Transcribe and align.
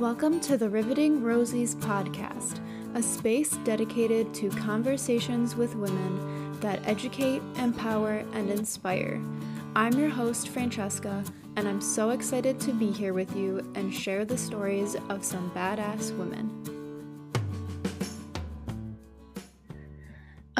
Welcome 0.00 0.40
to 0.40 0.56
the 0.56 0.70
Riveting 0.70 1.20
Rosies 1.20 1.74
podcast, 1.74 2.58
a 2.94 3.02
space 3.02 3.50
dedicated 3.64 4.32
to 4.32 4.48
conversations 4.48 5.56
with 5.56 5.74
women 5.74 6.58
that 6.60 6.80
educate, 6.88 7.42
empower, 7.58 8.24
and 8.32 8.48
inspire. 8.48 9.20
I'm 9.76 9.92
your 9.92 10.08
host, 10.08 10.48
Francesca, 10.48 11.22
and 11.56 11.68
I'm 11.68 11.82
so 11.82 12.10
excited 12.10 12.58
to 12.60 12.72
be 12.72 12.90
here 12.90 13.12
with 13.12 13.36
you 13.36 13.58
and 13.74 13.94
share 13.94 14.24
the 14.24 14.38
stories 14.38 14.96
of 15.10 15.22
some 15.22 15.50
badass 15.50 16.16
women. 16.16 16.59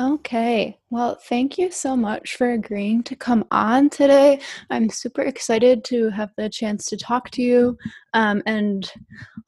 Okay. 0.01 0.79
Well, 0.89 1.17
thank 1.17 1.59
you 1.59 1.71
so 1.71 1.95
much 1.95 2.37
for 2.37 2.53
agreeing 2.53 3.03
to 3.03 3.15
come 3.15 3.45
on 3.51 3.91
today. 3.91 4.41
I'm 4.71 4.89
super 4.89 5.21
excited 5.21 5.85
to 5.85 6.09
have 6.09 6.31
the 6.39 6.49
chance 6.49 6.87
to 6.87 6.97
talk 6.97 7.29
to 7.33 7.43
you 7.43 7.77
um, 8.15 8.43
and 8.47 8.91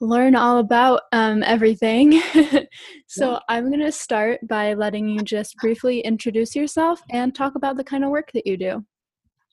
learn 0.00 0.36
all 0.36 0.58
about 0.58 1.02
um, 1.12 1.42
everything. 1.42 2.20
so, 3.06 3.40
I'm 3.48 3.68
going 3.68 3.80
to 3.80 3.92
start 3.92 4.46
by 4.46 4.74
letting 4.74 5.08
you 5.08 5.22
just 5.22 5.56
briefly 5.56 6.00
introduce 6.00 6.54
yourself 6.54 7.00
and 7.10 7.34
talk 7.34 7.54
about 7.54 7.78
the 7.78 7.84
kind 7.84 8.04
of 8.04 8.10
work 8.10 8.30
that 8.32 8.46
you 8.46 8.58
do. 8.58 8.84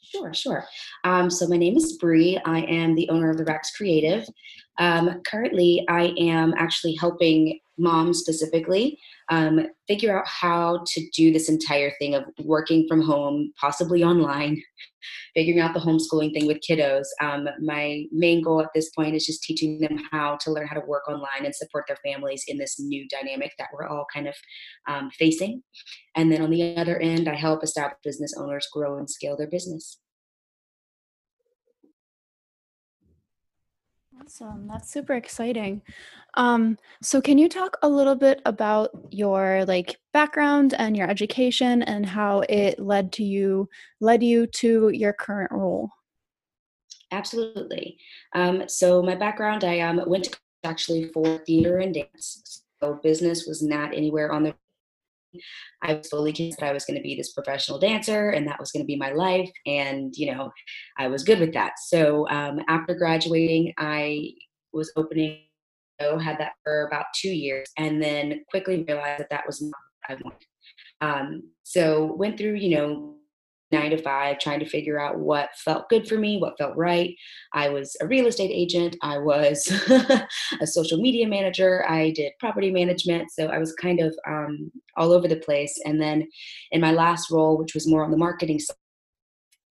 Sure, 0.02 0.34
sure. 0.34 0.66
Um, 1.06 1.30
so 1.30 1.48
my 1.48 1.58
name 1.58 1.78
is 1.78 1.98
Bri. 1.98 2.42
I 2.44 2.62
am 2.62 2.96
the 2.96 3.08
owner 3.10 3.30
of 3.30 3.38
the 3.38 3.46
Raxx 3.46 3.74
Creative. 3.78 4.28
Um, 4.80 5.22
currently, 5.26 5.86
I 5.88 6.14
am 6.18 6.54
actually 6.58 6.96
helping 6.96 7.60
moms 7.78 8.20
specifically 8.20 9.00
um, 9.30 9.68
figure 9.88 10.18
out 10.18 10.28
how 10.28 10.84
to 10.88 11.10
do 11.16 11.32
this 11.32 11.50
entire 11.50 11.92
thing 12.00 12.16
of 12.16 12.24
working 12.44 12.86
from 12.88 13.02
home, 13.02 13.52
possibly 13.60 14.04
online, 14.04 14.62
figuring 15.36 15.60
out 15.60 15.74
the 15.74 15.80
homeschooling 15.80 16.34
thing 16.34 16.48
with 16.48 16.58
kiddos. 16.68 17.06
Um, 17.22 17.48
my 17.62 18.06
main 18.12 18.42
goal 18.42 18.62
at 18.62 18.70
this 18.74 18.90
point 18.92 19.16
is 19.16 19.26
just 19.26 19.44
teaching 19.44 19.80
them 19.80 20.00
how 20.12 20.38
to 20.42 20.52
learn 20.52 20.68
how 20.68 20.80
to 20.80 20.86
work 20.88 21.08
online 21.08 21.46
and 21.46 21.56
support 21.56 21.86
their 21.88 21.98
families 22.04 22.44
in 22.48 22.58
this 22.58 22.80
new 22.80 23.08
dynamic 23.10 23.52
that 23.58 23.70
we're 23.74 23.88
all 23.88 24.06
kind 24.14 24.28
of 24.28 24.36
um, 24.88 25.12
facing. 25.12 25.62
And 26.16 26.32
then 26.32 26.42
on 26.42 26.50
the 26.50 26.76
other 26.76 26.98
end, 27.00 27.30
I 27.30 27.36
help 27.36 27.64
established 27.64 28.04
business 28.04 28.34
owners 28.38 28.68
grow 28.74 28.98
and 28.98 29.10
scale 29.10 29.38
their 29.38 29.50
business. 29.50 30.00
Awesome. 34.22 34.68
That's 34.68 34.92
super 34.92 35.14
exciting. 35.14 35.82
Um, 36.36 36.78
so 37.02 37.22
can 37.22 37.38
you 37.38 37.50
talk 37.50 37.78
a 37.82 37.90
little 37.90 38.16
bit 38.16 38.42
about 38.46 38.90
your 39.12 39.66
like 39.66 39.98
background 40.14 40.74
and 40.78 40.96
your 40.96 41.10
education 41.10 41.84
and 41.84 42.06
how 42.06 42.42
it 42.50 42.80
led 42.80 43.12
to 43.14 43.24
you 43.24 43.70
led 44.00 44.22
you 44.22 44.48
to 44.48 44.90
your 44.90 45.14
current 45.14 45.52
role? 45.52 45.90
Absolutely. 47.12 47.98
Um, 48.34 48.64
so 48.68 49.02
my 49.02 49.16
background, 49.16 49.64
I 49.64 49.80
um, 49.80 50.02
went 50.06 50.26
to 50.26 50.38
actually 50.64 51.10
for 51.10 51.40
theater 51.40 51.80
and 51.80 51.94
dance. 51.94 52.64
So 52.82 53.00
business 53.02 53.46
was 53.48 53.62
not 53.62 53.94
anywhere 53.94 54.32
on 54.32 54.44
the 54.44 54.56
I 55.84 55.94
was 55.94 56.08
fully 56.08 56.34
convinced 56.34 56.60
that 56.60 56.70
I 56.70 56.74
was 56.74 56.86
going 56.86 56.98
to 56.98 57.04
be 57.04 57.16
this 57.16 57.34
professional 57.34 57.80
dancer 57.80 58.32
and 58.32 58.48
that 58.48 58.60
was 58.60 58.72
going 58.72 58.84
to 58.84 58.88
be 58.88 58.96
my 58.96 59.12
life. 59.12 59.50
And, 59.66 60.14
you 60.16 60.32
know, 60.32 60.52
I 60.98 61.08
was 61.08 61.24
good 61.24 61.40
with 61.40 61.54
that. 61.54 61.74
So 61.88 62.28
um, 62.30 62.60
after 62.68 62.96
graduating, 62.96 63.74
I 63.78 64.32
was 64.74 64.92
opening, 64.96 65.42
had 66.00 66.40
that 66.40 66.54
for 66.64 66.88
about 66.88 67.06
two 67.16 67.30
years, 67.30 67.70
and 67.78 68.02
then 68.02 68.44
quickly 68.50 68.86
realized 68.88 69.20
that 69.20 69.30
that 69.30 69.46
was 69.46 69.62
not 69.62 69.74
what 70.08 70.18
I 70.18 70.22
wanted. 70.24 70.46
Um, 71.02 71.44
so 71.64 72.14
went 72.16 72.38
through, 72.38 72.56
you 72.56 72.76
know, 72.76 73.19
nine 73.72 73.92
to 73.92 73.98
five, 73.98 74.40
trying 74.40 74.60
to 74.60 74.70
figure 74.70 75.00
out 75.00 75.20
what 75.20 75.50
felt 75.56 75.90
good 75.90 76.08
for 76.08 76.18
me, 76.18 76.38
what 76.38 76.58
felt 76.58 76.76
right. 76.76 77.16
I 77.54 77.70
was 77.70 77.96
a 78.02 78.08
real 78.08 78.28
estate 78.28 78.52
agent, 78.52 78.96
I 79.02 79.18
was 79.20 79.68
a 80.62 80.68
social 80.68 81.00
media 81.00 81.28
manager, 81.28 81.86
I 81.90 82.12
did 82.12 82.34
property 82.40 82.72
management. 82.72 83.32
So 83.32 83.48
I 83.48 83.60
was 83.60 83.74
kind 83.74 84.00
of 84.00 84.18
um, 84.28 84.72
all 84.98 85.12
over 85.12 85.28
the 85.28 85.38
place. 85.38 85.80
And 85.86 86.02
then 86.02 86.28
in 86.72 86.82
my 86.82 86.92
last 86.92 87.30
role, 87.32 87.58
which 87.58 87.74
was 87.74 87.88
more 87.88 88.04
on 88.04 88.12
the 88.12 88.18
marketing 88.18 88.60
side, 88.60 88.76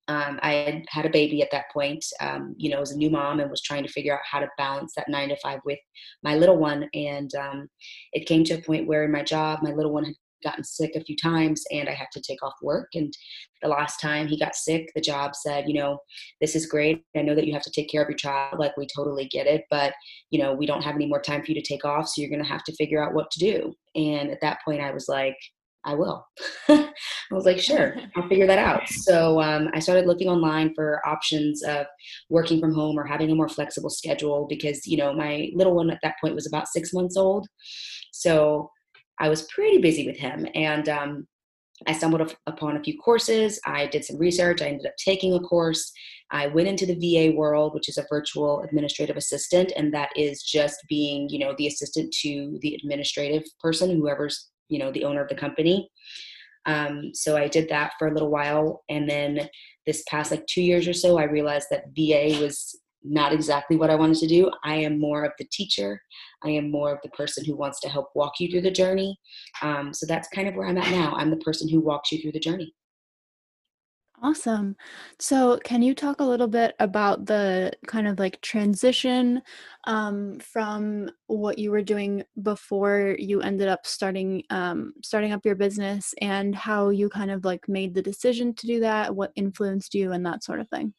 um, 0.09 0.41
I 0.43 0.53
had 0.53 0.85
had 0.89 1.07
a 1.07 1.11
baby 1.11 1.43
at 1.43 1.51
that 1.53 1.71
point, 1.71 2.03
um, 2.21 2.55
you 2.57 2.71
know, 2.71 2.81
as 2.81 2.93
a 2.93 2.97
new 2.97 3.11
mom 3.11 3.41
and 3.41 3.51
was 3.51 3.61
trying 3.61 3.83
to 3.85 3.93
figure 3.93 4.15
out 4.15 4.21
how 4.25 4.41
to 4.41 4.49
balance 4.57 4.95
that 4.97 5.09
nine 5.09 5.29
to 5.29 5.37
five 5.37 5.61
with 5.67 5.79
my 6.23 6.35
little 6.35 6.57
one. 6.57 6.89
And 6.95 7.31
um, 7.35 7.69
it 8.15 8.27
came 8.27 8.43
to 8.45 8.55
a 8.55 8.63
point 8.63 8.87
where 8.87 9.05
in 9.05 9.13
my 9.13 9.23
job, 9.23 9.61
my 9.63 9.73
little 9.73 9.93
one 9.93 10.07
had 10.07 10.15
gotten 10.43 10.65
sick 10.65 10.93
a 10.95 11.05
few 11.05 11.17
times 11.17 11.65
and 11.71 11.89
I 11.89 11.93
had 11.93 12.09
to 12.13 12.21
take 12.21 12.43
off 12.43 12.55
work. 12.63 12.89
And 12.95 13.13
the 13.63 13.69
last 13.69 14.01
time 14.01 14.29
he 14.29 14.39
got 14.39 14.55
sick, 14.55 14.91
the 14.95 15.01
job 15.01 15.35
said, 15.35 15.69
you 15.69 15.75
know, 15.75 15.99
this 16.41 16.55
is 16.55 16.67
great. 16.67 17.05
I 17.17 17.23
know 17.23 17.35
that 17.35 17.47
you 17.47 17.53
have 17.53 17.63
to 17.63 17.73
take 17.75 17.91
care 17.91 18.03
of 18.03 18.09
your 18.09 18.17
child. 18.17 18.59
Like, 18.59 18.77
we 18.77 18.87
totally 18.95 19.27
get 19.27 19.47
it. 19.47 19.65
But, 19.71 19.95
you 20.31 20.41
know, 20.41 20.53
we 20.53 20.67
don't 20.67 20.83
have 20.83 20.95
any 20.95 21.07
more 21.07 21.21
time 21.21 21.43
for 21.43 21.53
you 21.53 21.61
to 21.61 21.67
take 21.67 21.85
off. 21.85 22.09
So 22.09 22.21
you're 22.21 22.31
going 22.31 22.43
to 22.43 22.49
have 22.49 22.65
to 22.65 22.77
figure 22.77 23.03
out 23.03 23.15
what 23.15 23.31
to 23.33 23.39
do. 23.39 23.75
And 23.95 24.31
at 24.31 24.41
that 24.43 24.59
point, 24.65 24.81
I 24.81 24.93
was 24.93 25.09
like, 25.09 25.37
I 25.85 25.95
will. 25.95 26.27
I 26.69 26.91
was 27.31 27.47
like, 27.47 27.59
sure, 27.59 27.97
I'll 28.17 28.29
figure 28.29 28.47
that 28.47 28.59
out. 28.59 28.89
So 28.89 29.41
um, 29.41 29.69
I 29.73 29.79
started 29.79 30.07
looking 30.07 30.29
online 30.29 30.75
for 30.75 31.01
options 31.07 31.63
of 31.63 31.87
working 32.29 32.61
from 32.61 32.75
home 32.75 32.99
or 32.99 33.07
having 33.07 33.31
a 33.31 33.35
more 33.35 33.49
flexible 33.49 33.91
schedule 33.91 34.47
because, 34.49 34.87
you 34.87 34.97
know, 34.97 35.13
my 35.13 35.51
little 35.55 35.75
one 35.75 35.91
at 35.91 36.01
that 36.03 36.17
point 36.21 36.35
was 36.35 36.47
about 36.47 36.69
six 36.69 36.93
months 36.93 37.17
old. 37.17 37.47
So 38.13 38.71
I 39.21 39.29
was 39.29 39.43
pretty 39.43 39.79
busy 39.79 40.07
with 40.07 40.17
him. 40.17 40.47
And 40.55 40.89
um, 40.89 41.27
I 41.87 41.93
stumbled 41.93 42.35
upon 42.47 42.77
a 42.77 42.83
few 42.83 42.99
courses. 42.99 43.61
I 43.65 43.87
did 43.87 44.05
some 44.05 44.19
research. 44.19 44.63
I 44.63 44.67
ended 44.67 44.87
up 44.87 44.97
taking 44.97 45.35
a 45.35 45.41
course. 45.41 45.93
I 46.31 46.49
went 46.49 46.69
into 46.69 46.87
the 46.87 46.95
VA 46.95 47.35
world, 47.35 47.75
which 47.75 47.89
is 47.89 47.99
a 47.99 48.07
virtual 48.11 48.63
administrative 48.63 49.17
assistant, 49.17 49.73
and 49.77 49.95
that 49.95 50.11
is 50.17 50.43
just 50.43 50.77
being, 50.89 51.29
you 51.29 51.39
know, 51.39 51.55
the 51.57 51.69
assistant 51.69 52.13
to 52.23 52.59
the 52.61 52.75
administrative 52.75 53.45
person, 53.61 53.91
whoever's, 53.91 54.51
you 54.69 54.79
know, 54.79 54.93
the 54.93 55.05
owner 55.05 55.23
of 55.23 55.29
the 55.29 55.35
company. 55.35 55.89
Um, 56.67 57.13
so 57.15 57.37
I 57.37 57.49
did 57.49 57.69
that 57.71 57.93
for 57.99 58.09
a 58.09 58.13
little 58.13 58.31
while, 58.31 58.83
and 58.91 59.09
then 59.09 59.49
this 59.87 60.05
past 60.09 60.31
like 60.31 60.45
two 60.47 60.61
years 60.61 60.87
or 60.87 60.93
so, 60.93 61.19
I 61.19 61.25
realized 61.25 61.69
that 61.71 61.85
VA 61.97 62.39
was 62.43 62.79
not 63.03 63.33
exactly 63.33 63.77
what 63.77 63.91
I 63.91 63.95
wanted 63.95 64.19
to 64.19 64.27
do. 64.27 64.51
I 64.65 64.75
am 64.77 64.99
more 64.99 65.25
of 65.25 65.33
the 65.39 65.47
teacher. 65.51 66.01
I 66.43 66.51
am 66.51 66.71
more 66.71 66.93
of 66.93 66.99
the 67.03 67.11
person 67.11 67.45
who 67.45 67.57
wants 67.57 67.81
to 67.81 67.89
help 67.89 68.11
walk 68.15 68.35
you 68.41 68.51
through 68.51 68.63
the 68.63 68.71
journey. 68.71 69.19
Um, 69.63 69.93
so 69.95 70.07
that's 70.07 70.29
kind 70.29 70.49
of 70.49 70.55
where 70.55 70.67
I'm 70.67 70.79
at 70.79 70.91
now. 70.91 71.15
I'm 71.17 71.31
the 71.31 71.37
person 71.39 71.69
who 71.69 71.81
walks 71.81 72.13
you 72.13 72.21
through 72.21 72.33
the 72.33 72.41
journey. 72.41 72.75
Awesome. 74.21 74.75
So, 75.21 75.59
can 75.63 75.81
you 75.81 75.95
talk 75.95 76.21
a 76.21 76.25
little 76.25 76.49
bit 76.49 76.75
about 76.81 77.27
the 77.27 77.71
kind 77.87 78.09
of 78.09 78.19
like 78.19 78.41
transition 78.41 79.43
um, 79.85 80.41
from 80.41 81.11
what 81.29 81.57
you 81.59 81.71
were 81.71 81.83
doing 81.83 82.25
before 82.43 83.15
you 83.19 83.41
ended 83.43 83.69
up 83.69 83.87
starting 83.87 84.43
um, 84.51 84.95
starting 85.05 85.31
up 85.33 85.45
your 85.45 85.55
business, 85.55 86.15
and 86.21 86.53
how 86.55 86.89
you 86.89 87.09
kind 87.09 87.31
of 87.31 87.45
like 87.45 87.69
made 87.69 87.95
the 87.95 88.03
decision 88.03 88.55
to 88.55 88.67
do 88.67 88.81
that? 88.81 89.15
What 89.15 89.31
influenced 89.37 89.95
you, 89.95 90.11
and 90.11 90.27
that 90.27 90.43
sort 90.43 90.59
of 90.61 90.69
thing? 90.69 90.95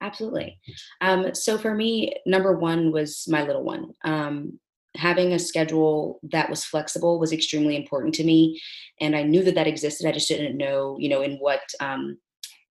Absolutely. 0.00 0.58
Um, 1.00 1.34
so 1.34 1.58
for 1.58 1.74
me, 1.74 2.14
number 2.26 2.56
one 2.56 2.92
was 2.92 3.24
my 3.28 3.42
little 3.42 3.64
one. 3.64 3.90
Um, 4.04 4.58
having 4.96 5.32
a 5.32 5.38
schedule 5.38 6.20
that 6.30 6.50
was 6.50 6.64
flexible 6.64 7.20
was 7.20 7.32
extremely 7.32 7.76
important 7.76 8.14
to 8.16 8.24
me, 8.24 8.60
and 9.00 9.14
I 9.14 9.22
knew 9.22 9.42
that 9.44 9.54
that 9.54 9.66
existed. 9.66 10.06
I 10.06 10.12
just 10.12 10.28
didn't 10.28 10.56
know, 10.56 10.96
you 10.98 11.08
know, 11.08 11.22
in 11.22 11.36
what 11.36 11.60
um, 11.80 12.18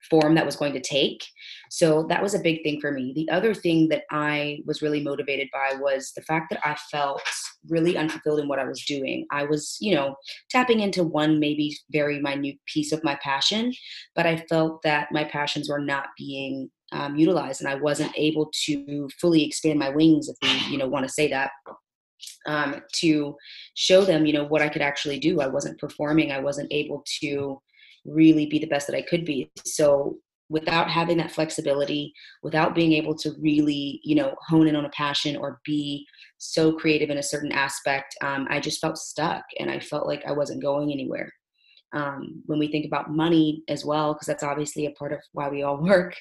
form 0.10 0.36
that 0.36 0.46
was 0.46 0.56
going 0.56 0.74
to 0.74 0.80
take. 0.80 1.24
So 1.70 2.06
that 2.10 2.22
was 2.22 2.34
a 2.34 2.40
big 2.40 2.64
thing 2.64 2.80
for 2.82 2.92
me. 2.92 3.14
The 3.16 3.30
other 3.30 3.54
thing 3.54 3.90
that 3.90 4.04
I 4.12 4.60
was 4.66 4.82
really 4.82 5.04
motivated 5.04 5.50
by 5.54 5.74
was 5.80 6.12
the 6.16 6.22
fact 6.24 6.50
that 6.50 6.66
I 6.66 6.76
felt 6.92 7.22
really 7.68 7.98
unfulfilled 7.98 8.40
in 8.40 8.48
what 8.48 8.60
I 8.60 8.66
was 8.66 8.84
doing. 8.86 9.26
I 9.32 9.44
was, 9.44 9.78
you 9.80 9.94
know, 9.94 10.16
tapping 10.50 10.80
into 10.80 11.04
one 11.04 11.40
maybe 11.40 11.78
very 11.92 12.20
minute 12.20 12.58
piece 12.66 12.92
of 12.92 13.04
my 13.04 13.18
passion, 13.22 13.74
but 14.16 14.26
I 14.26 14.46
felt 14.50 14.82
that 14.84 15.10
my 15.12 15.26
passions 15.26 15.70
were 15.70 15.80
not 15.80 16.08
being 16.18 16.70
um, 16.92 17.16
utilized 17.16 17.62
and 17.62 17.70
I 17.70 17.76
wasn't 17.76 18.12
able 18.16 18.52
to 18.66 19.10
fully 19.20 19.44
expand 19.44 19.80
my 19.80 19.90
wings, 19.90 20.30
if 20.30 20.38
we, 20.42 20.72
you 20.72 20.78
know, 20.78 20.88
want 20.88 21.06
to 21.06 21.14
say 21.14 21.28
that. 21.30 21.52
Um, 22.48 22.82
to 22.96 23.36
show 23.76 24.04
them, 24.04 24.26
you 24.26 24.34
know, 24.34 24.46
what 24.46 24.62
I 24.62 24.70
could 24.70 24.82
actually 24.82 25.20
do. 25.20 25.40
I 25.40 25.48
wasn't 25.48 25.80
performing. 25.80 26.32
I 26.32 26.40
wasn't 26.40 26.72
able 26.72 27.04
to 27.22 27.62
really 28.06 28.46
be 28.46 28.60
the 28.60 28.68
best 28.68 28.88
that 28.88 28.96
I 28.96 29.02
could 29.02 29.24
be. 29.24 29.50
So 29.66 30.18
without 30.50 30.90
having 30.90 31.18
that 31.18 31.32
flexibility, 31.32 32.12
without 32.44 32.76
being 32.76 32.94
able 32.94 33.16
to 33.16 33.34
really, 33.40 34.02
you 34.04 34.16
know, 34.16 34.36
hone 34.48 34.68
in 34.68 34.76
on 34.76 34.86
a 34.86 34.90
passion 34.90 35.38
or 35.38 35.62
be 35.64 36.06
so 36.40 36.74
creative 36.74 37.10
in 37.10 37.20
a 37.20 37.24
certain 37.24 37.52
aspect, 37.52 38.16
um, 38.22 38.48
I 38.50 38.60
just 38.60 38.82
felt 38.82 38.98
stuck 38.98 39.44
and 39.60 39.70
I 39.70 39.80
felt 39.80 40.08
like 40.08 40.24
I 40.26 40.32
wasn't 40.32 40.62
going 40.62 40.92
anywhere 40.92 41.32
um, 41.94 42.44
when 42.46 42.60
we 42.60 42.68
think 42.68 42.86
about 42.86 43.12
money 43.12 43.64
as 43.68 43.84
well, 43.84 44.14
because 44.14 44.28
that's 44.28 44.44
obviously 44.44 44.86
a 44.86 44.92
part 44.92 45.12
of 45.12 45.20
why 45.34 45.50
we 45.50 45.64
all 45.64 45.78
work. 45.82 46.16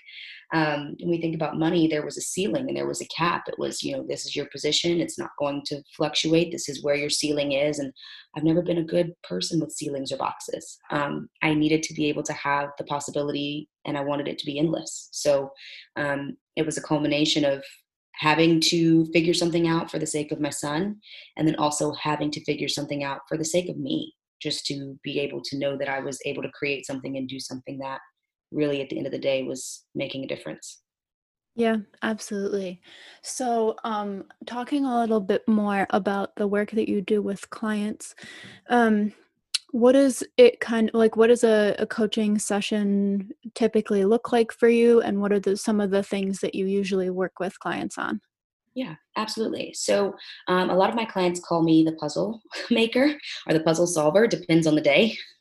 Um, 0.54 0.96
when 1.00 1.10
we 1.10 1.20
think 1.20 1.34
about 1.34 1.58
money, 1.58 1.88
there 1.88 2.04
was 2.04 2.16
a 2.16 2.22
ceiling 2.22 2.68
and 2.68 2.76
there 2.76 2.86
was 2.86 3.02
a 3.02 3.08
cap. 3.14 3.44
It 3.48 3.58
was, 3.58 3.82
you 3.82 3.94
know, 3.94 4.04
this 4.08 4.24
is 4.24 4.34
your 4.34 4.46
position. 4.46 5.00
It's 5.00 5.18
not 5.18 5.30
going 5.38 5.62
to 5.66 5.82
fluctuate. 5.94 6.50
This 6.50 6.68
is 6.68 6.82
where 6.82 6.94
your 6.94 7.10
ceiling 7.10 7.52
is. 7.52 7.78
And 7.78 7.92
I've 8.36 8.44
never 8.44 8.62
been 8.62 8.78
a 8.78 8.84
good 8.84 9.12
person 9.22 9.60
with 9.60 9.72
ceilings 9.72 10.10
or 10.10 10.16
boxes. 10.16 10.78
Um, 10.90 11.28
I 11.42 11.52
needed 11.52 11.82
to 11.84 11.94
be 11.94 12.08
able 12.08 12.22
to 12.24 12.32
have 12.32 12.70
the 12.78 12.84
possibility 12.84 13.68
and 13.84 13.98
I 13.98 14.02
wanted 14.02 14.28
it 14.28 14.38
to 14.38 14.46
be 14.46 14.58
endless. 14.58 15.08
So 15.12 15.50
um, 15.96 16.36
it 16.56 16.64
was 16.64 16.78
a 16.78 16.82
culmination 16.82 17.44
of 17.44 17.62
having 18.14 18.60
to 18.60 19.06
figure 19.12 19.34
something 19.34 19.68
out 19.68 19.90
for 19.90 19.98
the 19.98 20.06
sake 20.06 20.32
of 20.32 20.40
my 20.40 20.50
son 20.50 20.96
and 21.36 21.46
then 21.46 21.54
also 21.56 21.92
having 21.92 22.30
to 22.32 22.44
figure 22.44 22.68
something 22.68 23.04
out 23.04 23.20
for 23.28 23.36
the 23.36 23.44
sake 23.44 23.68
of 23.68 23.76
me 23.76 24.12
just 24.40 24.66
to 24.66 24.98
be 25.02 25.18
able 25.20 25.40
to 25.42 25.58
know 25.58 25.76
that 25.76 25.88
i 25.88 26.00
was 26.00 26.18
able 26.24 26.42
to 26.42 26.50
create 26.50 26.86
something 26.86 27.16
and 27.16 27.28
do 27.28 27.40
something 27.40 27.78
that 27.78 28.00
really 28.50 28.80
at 28.80 28.88
the 28.88 28.96
end 28.96 29.06
of 29.06 29.12
the 29.12 29.18
day 29.18 29.42
was 29.42 29.84
making 29.94 30.24
a 30.24 30.28
difference 30.28 30.82
Yeah, 31.54 31.78
absolutely. 32.02 32.80
So, 33.22 33.74
um, 33.82 34.24
talking 34.46 34.84
a 34.84 35.00
little 35.00 35.20
bit 35.20 35.42
more 35.48 35.88
about 35.90 36.36
the 36.36 36.46
work 36.46 36.70
that 36.70 36.88
you 36.88 37.00
do 37.02 37.20
with 37.20 37.50
clients, 37.50 38.14
um, 38.70 39.12
what 39.72 39.94
is 39.96 40.24
it 40.36 40.60
kind 40.60 40.88
of 40.88 40.94
like, 40.94 41.16
what 41.16 41.26
does 41.26 41.44
a, 41.44 41.74
a 41.78 41.86
coaching 41.86 42.38
session 42.38 43.30
typically 43.54 44.04
look 44.04 44.32
like 44.32 44.52
for 44.52 44.68
you? 44.68 45.00
And 45.00 45.20
what 45.20 45.32
are 45.32 45.40
the, 45.40 45.56
some 45.56 45.80
of 45.80 45.90
the 45.90 46.02
things 46.02 46.40
that 46.40 46.54
you 46.54 46.66
usually 46.66 47.10
work 47.10 47.40
with 47.40 47.58
clients 47.58 47.98
on? 47.98 48.20
Yeah, 48.74 48.94
absolutely. 49.16 49.72
So, 49.74 50.14
um, 50.46 50.70
a 50.70 50.76
lot 50.76 50.88
of 50.88 50.94
my 50.94 51.04
clients 51.04 51.40
call 51.40 51.62
me 51.62 51.82
the 51.82 51.92
puzzle 51.96 52.40
maker 52.70 53.12
or 53.46 53.52
the 53.52 53.60
puzzle 53.60 53.86
solver, 53.88 54.26
depends 54.28 54.66
on 54.66 54.76
the 54.76 54.80
day. 54.80 55.16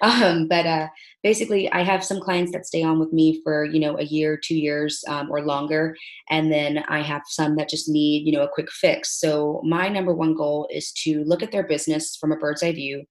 um, 0.00 0.48
but 0.48 0.66
uh, 0.66 0.88
basically, 1.22 1.70
I 1.70 1.82
have 1.82 2.02
some 2.04 2.18
clients 2.20 2.50
that 2.52 2.66
stay 2.66 2.82
on 2.82 2.98
with 2.98 3.12
me 3.12 3.40
for 3.44 3.64
you 3.64 3.78
know 3.78 3.96
a 3.98 4.02
year, 4.02 4.36
two 4.42 4.56
years, 4.56 5.04
um, 5.08 5.30
or 5.30 5.42
longer, 5.42 5.94
and 6.30 6.50
then 6.52 6.78
I 6.88 7.00
have 7.02 7.22
some 7.26 7.54
that 7.56 7.68
just 7.68 7.88
need 7.88 8.26
you 8.26 8.32
know 8.32 8.42
a 8.42 8.48
quick 8.52 8.70
fix. 8.72 9.20
So, 9.20 9.60
my 9.64 9.88
number 9.88 10.12
one 10.14 10.34
goal 10.34 10.66
is 10.72 10.90
to 11.04 11.22
look 11.24 11.42
at 11.44 11.52
their 11.52 11.66
business 11.66 12.16
from 12.16 12.32
a 12.32 12.36
bird's 12.36 12.62
eye 12.64 12.72
view, 12.72 13.04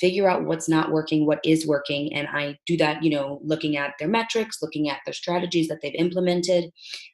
figure 0.00 0.28
out 0.28 0.44
what's 0.44 0.68
not 0.68 0.90
working, 0.90 1.26
what 1.26 1.40
is 1.44 1.66
working, 1.66 2.14
and 2.14 2.28
I 2.28 2.58
do 2.66 2.76
that 2.78 3.02
you 3.02 3.10
know 3.10 3.40
looking 3.42 3.76
at 3.76 3.94
their 3.98 4.08
metrics, 4.08 4.58
looking 4.62 4.88
at 4.88 5.00
their 5.04 5.14
strategies 5.14 5.68
that 5.68 5.78
they've 5.82 5.94
implemented, 5.94 6.70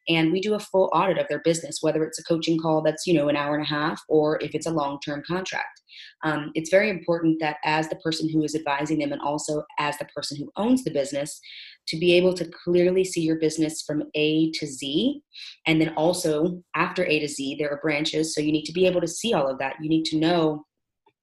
and 0.08 0.32
we 0.32 0.40
do 0.40 0.54
a 0.54 0.60
full 0.60 0.90
audit 0.92 1.18
of 1.18 1.26
their 1.28 1.40
business 1.40 1.78
whether 1.80 2.04
it's 2.04 2.18
a 2.18 2.24
coaching 2.24 2.58
call 2.58 2.82
that's 2.82 3.06
you 3.06 3.14
know 3.14 3.28
an 3.28 3.36
hour 3.36 3.54
and 3.54 3.64
a 3.64 3.68
half 3.68 4.00
or 4.08 4.38
if 4.42 4.54
it's 4.54 4.66
a 4.66 4.70
long-term 4.70 5.22
contract. 5.26 5.80
Um, 6.24 6.50
it's 6.54 6.70
very 6.70 6.90
important 6.90 7.38
that 7.40 7.56
as 7.64 7.88
the 7.88 7.96
person 7.96 8.28
who 8.28 8.42
is 8.42 8.54
advising 8.54 8.98
them 8.98 9.12
and 9.12 9.22
also 9.22 9.62
as 9.78 9.96
the 9.98 10.04
person 10.06 10.36
who 10.36 10.50
owns 10.56 10.84
the 10.84 10.90
business 10.90 11.40
to 11.88 11.98
be 11.98 12.14
able 12.14 12.34
to 12.34 12.50
clearly 12.64 13.04
see 13.04 13.20
your 13.20 13.38
business 13.38 13.82
from 13.82 14.02
a 14.14 14.50
to 14.52 14.66
z 14.66 15.22
and 15.66 15.80
then 15.80 15.94
also 15.94 16.62
after 16.74 17.04
a 17.04 17.20
to 17.20 17.28
z 17.28 17.56
there 17.58 17.70
are 17.70 17.80
branches 17.80 18.34
so 18.34 18.40
you 18.40 18.52
need 18.52 18.64
to 18.64 18.72
be 18.72 18.86
able 18.86 19.00
to 19.00 19.08
see 19.08 19.32
all 19.32 19.48
of 19.48 19.58
that. 19.58 19.76
You 19.80 19.88
need 19.88 20.04
to 20.06 20.18
know 20.18 20.64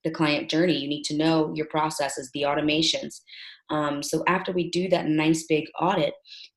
the 0.04 0.12
client 0.12 0.50
journey. 0.50 0.78
You 0.78 0.88
need 0.88 1.04
to 1.06 1.18
know 1.18 1.54
your 1.56 1.68
processes, 1.68 2.30
the 2.34 2.44
automations. 2.44 3.22
Um, 3.70 4.04
so 4.04 4.24
after 4.28 4.52
we 4.52 4.70
do 4.70 4.90
that 4.90 5.08
nice 5.08 5.46
big 5.48 5.66
audit, 5.80 6.14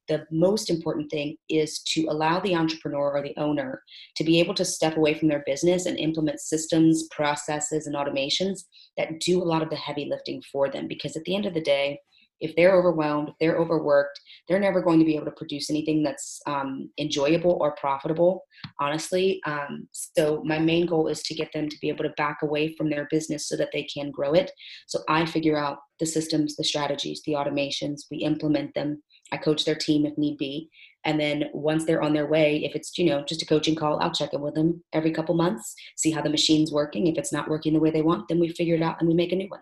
the 0.09 0.25
most 0.31 0.71
important 0.71 1.11
thing 1.11 1.37
is 1.49 1.81
to 1.81 2.07
allow 2.09 2.39
the 2.41 2.55
entrepreneur 2.55 3.17
or 3.17 3.23
the 3.23 3.35
owner 3.37 3.83
to 4.17 4.25
be 4.25 4.39
able 4.39 4.55
to 4.55 4.65
step 4.65 4.97
away 4.97 5.15
from 5.15 5.29
their 5.29 5.43
business 5.47 5.87
and 5.87 5.99
implement 5.99 6.41
systems, 6.41 7.09
processes, 7.11 7.87
and 7.87 7.97
automations 7.97 8.65
that 8.97 9.21
do 9.21 9.43
a 9.43 9.45
lot 9.45 9.63
of 9.63 9.71
the 9.71 9.77
heavy 9.77 10.07
lifting 10.09 10.43
for 10.53 10.71
them. 10.71 10.87
Because 10.87 11.17
at 11.17 11.25
the 11.25 11.35
end 11.35 11.47
of 11.47 11.55
the 11.55 11.61
day, 11.61 11.99
if 12.41 12.55
they're 12.57 12.75
overwhelmed, 12.75 13.31
if 13.31 13.35
they're 13.41 13.59
overworked, 13.59 14.19
they're 14.49 14.61
never 14.61 14.83
going 14.83 14.99
to 14.99 15.05
be 15.05 15.17
able 15.17 15.27
to 15.27 15.33
produce 15.33 15.71
anything 15.71 16.03
that's 16.03 16.41
um, 16.47 16.91
enjoyable 16.99 17.59
or 17.61 17.75
profitable, 17.77 18.45
honestly. 18.81 19.41
Um, 19.47 19.89
so, 19.93 20.43
my 20.45 20.59
main 20.59 20.87
goal 20.87 21.09
is 21.09 21.23
to 21.25 21.35
get 21.35 21.53
them 21.53 21.69
to 21.69 21.77
be 21.81 21.89
able 21.89 22.05
to 22.05 22.11
back 22.17 22.39
away 22.43 22.75
from 22.77 22.91
their 22.91 23.09
business 23.11 23.49
so 23.49 23.57
that 23.57 23.71
they 23.73 23.85
can 23.85 24.11
grow 24.11 24.33
it. 24.33 24.51
So, 24.87 25.01
I 25.09 25.27
figure 25.27 25.57
out 25.57 25.79
the 25.99 26.07
systems, 26.07 26.57
the 26.57 26.65
strategies, 26.65 27.23
the 27.25 27.33
automations, 27.33 28.03
we 28.11 28.19
implement 28.19 28.75
them. 28.75 29.03
I 29.33 29.39
coach 29.39 29.65
their 29.65 29.75
team 29.75 30.07
if 30.07 30.17
need 30.17 30.37
be. 30.39 30.71
And 31.05 31.21
then 31.21 31.45
once 31.53 31.85
they're 31.85 32.03
on 32.03 32.13
their 32.13 32.27
way, 32.27 32.65
if 32.65 32.75
it's, 32.75 32.99
you 32.99 33.07
know, 33.07 33.25
just 33.25 33.43
a 33.43 33.47
coaching 33.47 33.77
call, 33.77 34.01
I'll 34.01 34.13
check 34.13 34.35
in 34.35 34.41
with 34.41 34.55
them 34.55 34.83
every 34.93 35.13
couple 35.13 35.37
months, 35.37 35.73
see 35.97 36.11
how 36.11 36.21
the 36.21 36.31
machine's 36.31 36.73
working. 36.73 37.07
If 37.07 37.17
it's 37.17 37.33
not 37.33 37.49
working 37.49 37.73
the 37.73 37.81
way 37.81 37.91
they 37.91 38.03
want, 38.03 38.29
then 38.29 38.41
we 38.41 38.49
figure 38.49 38.75
it 38.75 38.83
out 38.83 38.97
and 38.99 39.09
we 39.09 39.15
make 39.15 39.31
a 39.31 39.37
new 39.37 39.49
one. 39.49 39.61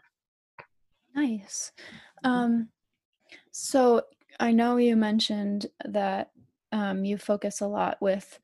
Nice. 1.15 1.71
Um, 2.25 2.69
so 3.53 4.03
I 4.41 4.53
know 4.53 4.77
you 4.77 4.97
mentioned 4.97 5.67
that 5.85 6.31
um, 6.73 7.05
you 7.05 7.19
focus 7.19 7.61
a 7.61 7.69
lot 7.69 7.99
with, 8.01 8.39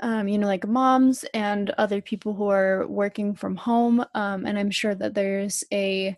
um, 0.00 0.28
you 0.28 0.38
know, 0.38 0.46
like 0.46 0.66
moms 0.66 1.24
and 1.34 1.70
other 1.78 2.02
people 2.02 2.34
who 2.34 2.48
are 2.48 2.86
working 2.86 3.34
from 3.34 3.56
home. 3.56 4.04
Um, 4.14 4.46
and 4.46 4.58
I'm 4.58 4.70
sure 4.70 4.94
that 4.94 5.14
there's 5.14 5.64
a 5.72 6.16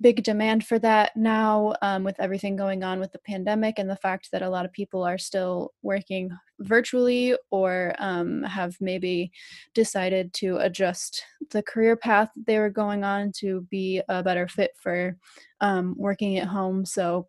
big 0.00 0.22
demand 0.22 0.64
for 0.64 0.78
that 0.78 1.14
now 1.16 1.74
um, 1.82 2.04
with 2.04 2.18
everything 2.18 2.56
going 2.56 2.82
on 2.82 2.98
with 2.98 3.12
the 3.12 3.18
pandemic 3.18 3.78
and 3.78 3.88
the 3.88 3.96
fact 3.96 4.30
that 4.32 4.42
a 4.42 4.48
lot 4.48 4.64
of 4.64 4.72
people 4.72 5.02
are 5.02 5.18
still 5.18 5.72
working 5.82 6.30
virtually 6.60 7.36
or 7.50 7.94
um, 7.98 8.42
have 8.42 8.76
maybe 8.80 9.30
decided 9.74 10.32
to 10.32 10.56
adjust 10.58 11.22
the 11.50 11.62
career 11.62 11.96
path 11.96 12.30
they 12.46 12.58
were 12.58 12.70
going 12.70 13.04
on 13.04 13.30
to 13.32 13.66
be 13.70 14.00
a 14.08 14.22
better 14.22 14.48
fit 14.48 14.72
for 14.76 15.16
um, 15.60 15.94
working 15.96 16.38
at 16.38 16.48
home. 16.48 16.84
So, 16.84 17.28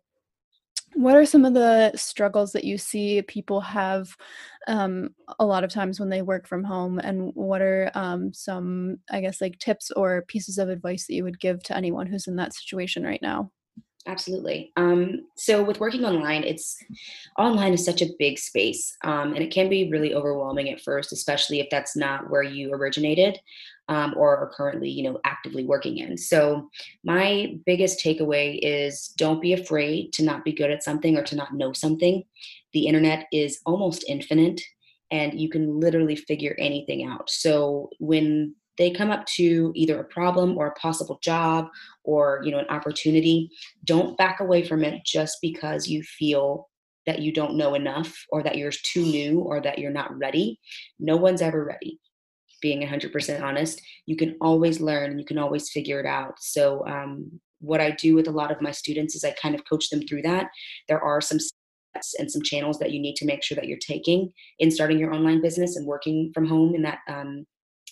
what 0.94 1.16
are 1.16 1.24
some 1.24 1.46
of 1.46 1.54
the 1.54 1.92
struggles 1.96 2.52
that 2.52 2.64
you 2.64 2.76
see 2.76 3.22
people 3.22 3.62
have 3.62 4.14
um, 4.66 5.10
a 5.38 5.46
lot 5.46 5.64
of 5.64 5.70
times 5.70 5.98
when 5.98 6.08
they 6.08 6.22
work 6.22 6.46
from 6.46 6.64
home, 6.64 6.98
and 6.98 7.32
what 7.34 7.62
are 7.62 7.90
um, 7.94 8.32
some, 8.32 8.98
I 9.10 9.20
guess, 9.20 9.40
like 9.40 9.58
tips 9.58 9.90
or 9.90 10.24
pieces 10.28 10.58
of 10.58 10.68
advice 10.68 11.06
that 11.06 11.14
you 11.14 11.24
would 11.24 11.40
give 11.40 11.62
to 11.64 11.76
anyone 11.76 12.06
who's 12.06 12.26
in 12.26 12.36
that 12.36 12.54
situation 12.54 13.04
right 13.04 13.22
now? 13.22 13.50
Absolutely. 14.06 14.72
Um, 14.76 15.20
so 15.36 15.62
with 15.62 15.78
working 15.78 16.04
online, 16.04 16.42
it's 16.42 16.76
online 17.38 17.72
is 17.72 17.84
such 17.84 18.02
a 18.02 18.10
big 18.18 18.36
space, 18.36 18.96
um, 19.04 19.34
and 19.34 19.44
it 19.44 19.52
can 19.52 19.68
be 19.68 19.90
really 19.90 20.12
overwhelming 20.12 20.70
at 20.70 20.80
first, 20.80 21.12
especially 21.12 21.60
if 21.60 21.68
that's 21.70 21.94
not 21.96 22.28
where 22.28 22.42
you 22.42 22.72
originated 22.74 23.38
um, 23.88 24.14
or 24.16 24.36
are 24.36 24.50
currently, 24.54 24.90
you 24.90 25.04
know, 25.04 25.20
actively 25.24 25.64
working 25.64 25.98
in. 25.98 26.16
So 26.18 26.68
my 27.04 27.56
biggest 27.64 28.00
takeaway 28.00 28.58
is 28.60 29.08
don't 29.16 29.40
be 29.40 29.52
afraid 29.52 30.12
to 30.14 30.24
not 30.24 30.44
be 30.44 30.52
good 30.52 30.70
at 30.70 30.82
something 30.82 31.16
or 31.16 31.22
to 31.22 31.36
not 31.36 31.54
know 31.54 31.72
something. 31.72 32.24
The 32.72 32.86
internet 32.86 33.26
is 33.32 33.60
almost 33.66 34.04
infinite, 34.08 34.60
and 35.10 35.38
you 35.40 35.48
can 35.48 35.80
literally 35.80 36.16
figure 36.16 36.54
anything 36.58 37.06
out. 37.06 37.30
So 37.30 37.90
when 37.98 38.54
they 38.78 38.90
come 38.90 39.10
up 39.10 39.26
to 39.26 39.72
either 39.74 40.00
a 40.00 40.04
problem 40.04 40.56
or 40.56 40.68
a 40.68 40.74
possible 40.74 41.18
job 41.22 41.68
or 42.04 42.40
you 42.42 42.50
know 42.50 42.58
an 42.58 42.68
opportunity 42.70 43.50
don't 43.84 44.16
back 44.16 44.40
away 44.40 44.64
from 44.66 44.82
it 44.82 45.04
just 45.04 45.36
because 45.42 45.86
you 45.86 46.02
feel 46.02 46.70
that 47.06 47.20
you 47.20 47.32
don't 47.32 47.56
know 47.56 47.74
enough 47.74 48.24
or 48.30 48.42
that 48.42 48.56
you're 48.56 48.70
too 48.70 49.02
new 49.02 49.40
or 49.40 49.60
that 49.60 49.78
you're 49.78 49.90
not 49.90 50.16
ready. 50.18 50.58
No 51.00 51.16
one's 51.16 51.42
ever 51.42 51.64
ready 51.64 51.98
being 52.60 52.80
100% 52.80 53.42
honest. 53.42 53.82
You 54.06 54.16
can 54.16 54.36
always 54.40 54.80
learn 54.80 55.10
and 55.10 55.18
you 55.18 55.26
can 55.26 55.38
always 55.38 55.70
figure 55.70 55.98
it 55.98 56.06
out. 56.06 56.34
So 56.38 56.86
um, 56.86 57.40
what 57.58 57.80
i 57.80 57.92
do 57.92 58.14
with 58.14 58.26
a 58.26 58.32
lot 58.32 58.50
of 58.50 58.60
my 58.60 58.72
students 58.72 59.14
is 59.14 59.22
i 59.22 59.30
kind 59.40 59.54
of 59.54 59.64
coach 59.68 59.88
them 59.88 60.06
through 60.06 60.22
that. 60.22 60.48
There 60.88 61.00
are 61.00 61.20
some 61.20 61.38
and 62.18 62.30
some 62.30 62.42
channels 62.42 62.78
that 62.78 62.92
you 62.92 63.00
need 63.00 63.16
to 63.16 63.26
make 63.26 63.42
sure 63.42 63.56
that 63.56 63.66
you're 63.66 63.78
taking 63.78 64.32
in 64.58 64.70
starting 64.70 64.98
your 64.98 65.14
online 65.14 65.40
business 65.40 65.76
and 65.76 65.86
working 65.86 66.30
from 66.34 66.46
home 66.46 66.74
in 66.74 66.82
that 66.82 66.98
um, 67.08 67.46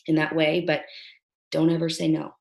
in 0.06 0.14
that 0.16 0.34
way, 0.34 0.64
but 0.66 0.82
don't 1.50 1.70
ever 1.70 1.88
say 1.88 2.08
no. 2.08 2.32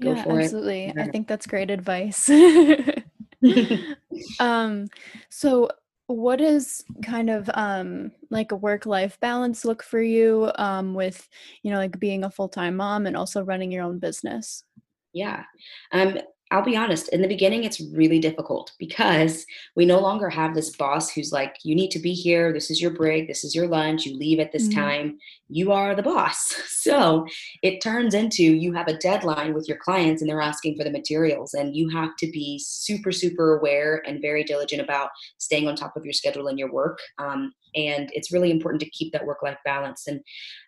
Go 0.00 0.14
Yeah, 0.14 0.24
for 0.24 0.38
it. 0.40 0.44
absolutely. 0.44 0.94
I 0.98 1.06
think 1.06 1.28
that's 1.28 1.46
great 1.46 1.70
advice. 1.70 2.28
um, 4.40 4.88
so 5.28 5.68
what 6.06 6.40
is 6.40 6.82
kind 7.04 7.30
of 7.30 7.48
um 7.54 8.10
like 8.30 8.50
a 8.50 8.56
work-life 8.56 9.16
balance 9.20 9.64
look 9.64 9.80
for 9.80 10.02
you 10.02 10.50
um 10.56 10.94
with, 10.94 11.28
you 11.62 11.70
know, 11.70 11.76
like 11.76 12.00
being 12.00 12.24
a 12.24 12.30
full-time 12.30 12.76
mom 12.76 13.06
and 13.06 13.16
also 13.16 13.44
running 13.44 13.70
your 13.70 13.84
own 13.84 13.98
business? 13.98 14.64
Yeah. 15.12 15.44
Um, 15.92 16.18
I'll 16.52 16.62
be 16.64 16.76
honest, 16.76 17.08
in 17.10 17.22
the 17.22 17.28
beginning, 17.28 17.62
it's 17.64 17.80
really 17.94 18.18
difficult 18.18 18.72
because 18.78 19.46
we 19.76 19.84
no 19.84 20.00
longer 20.00 20.28
have 20.28 20.54
this 20.54 20.74
boss 20.76 21.08
who's 21.10 21.30
like, 21.32 21.56
you 21.62 21.76
need 21.76 21.90
to 21.92 22.00
be 22.00 22.12
here. 22.12 22.52
This 22.52 22.70
is 22.70 22.80
your 22.82 22.90
break. 22.90 23.28
This 23.28 23.44
is 23.44 23.54
your 23.54 23.68
lunch. 23.68 24.04
You 24.04 24.16
leave 24.16 24.40
at 24.40 24.50
this 24.50 24.68
Mhm. 24.68 24.74
time. 24.74 25.18
You 25.48 25.70
are 25.72 25.94
the 25.94 26.02
boss. 26.02 26.54
So 26.80 27.26
it 27.62 27.82
turns 27.82 28.14
into 28.14 28.42
you 28.42 28.72
have 28.72 28.88
a 28.88 28.96
deadline 28.96 29.52
with 29.52 29.68
your 29.68 29.76
clients 29.76 30.22
and 30.22 30.30
they're 30.30 30.40
asking 30.40 30.78
for 30.78 30.82
the 30.84 30.90
materials, 30.90 31.52
and 31.52 31.76
you 31.76 31.90
have 31.90 32.16
to 32.20 32.26
be 32.30 32.58
super, 32.58 33.12
super 33.12 33.58
aware 33.58 34.02
and 34.06 34.22
very 34.22 34.44
diligent 34.44 34.80
about 34.80 35.10
staying 35.36 35.68
on 35.68 35.76
top 35.76 35.94
of 35.94 36.04
your 36.06 36.14
schedule 36.14 36.48
and 36.48 36.58
your 36.58 36.72
work. 36.72 36.98
Um, 37.18 37.52
and 37.74 38.10
it's 38.12 38.32
really 38.32 38.50
important 38.50 38.80
to 38.80 38.90
keep 38.90 39.12
that 39.12 39.26
work 39.26 39.42
life 39.42 39.58
balance. 39.64 40.06
And 40.06 40.20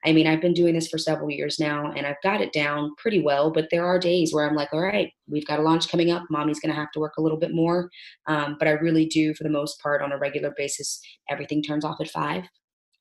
I 0.05 0.13
mean, 0.13 0.27
I've 0.27 0.41
been 0.41 0.55
doing 0.55 0.75
this 0.75 0.89
for 0.89 0.99
several 0.99 1.31
years 1.31 1.59
now 1.59 1.93
and 1.93 2.07
I've 2.07 2.21
got 2.23 2.41
it 2.41 2.53
down 2.53 2.95
pretty 2.97 3.21
well, 3.21 3.51
but 3.51 3.69
there 3.71 3.87
are 3.87 3.99
days 3.99 4.33
where 4.33 4.49
I'm 4.49 4.57
like, 4.57 4.73
all 4.73 4.81
right, 4.81 5.13
we've 5.29 5.47
got 5.47 5.59
a 5.59 5.63
launch 5.63 5.89
coming 5.89 6.11
up. 6.11 6.25
Mommy's 6.31 6.61
going 6.61 6.75
to 6.75 6.81
have 6.81 6.93
to 6.93 7.01
work 7.01 7.15
a 7.19 7.23
little 7.23 7.39
bit 7.39 7.55
more. 7.55 7.91
Um, 8.27 8.57
but 8.59 8.69
I 8.69 8.73
really 8.73 9.07
do, 9.07 9.35
for 9.35 9.45
the 9.45 9.51
most 9.51 9.81
part, 9.81 10.03
on 10.03 10.13
a 10.13 10.19
regular 10.19 10.53
basis, 10.57 11.01
everything 11.29 11.63
turns 11.63 11.85
off 11.85 12.01
at 12.01 12.11
five. 12.11 12.45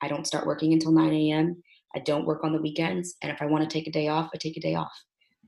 I 0.02 0.08
don't 0.08 0.26
start 0.26 0.46
working 0.46 0.72
until 0.72 0.92
9 0.92 1.12
a.m. 1.12 1.62
I 1.94 2.00
don't 2.00 2.26
work 2.26 2.44
on 2.44 2.52
the 2.52 2.60
weekends. 2.60 3.14
And 3.22 3.30
if 3.30 3.40
I 3.40 3.46
want 3.46 3.68
to 3.68 3.72
take 3.72 3.86
a 3.86 3.92
day 3.92 4.08
off, 4.08 4.30
I 4.34 4.38
take 4.38 4.56
a 4.56 4.60
day 4.60 4.74
off. 4.74 4.92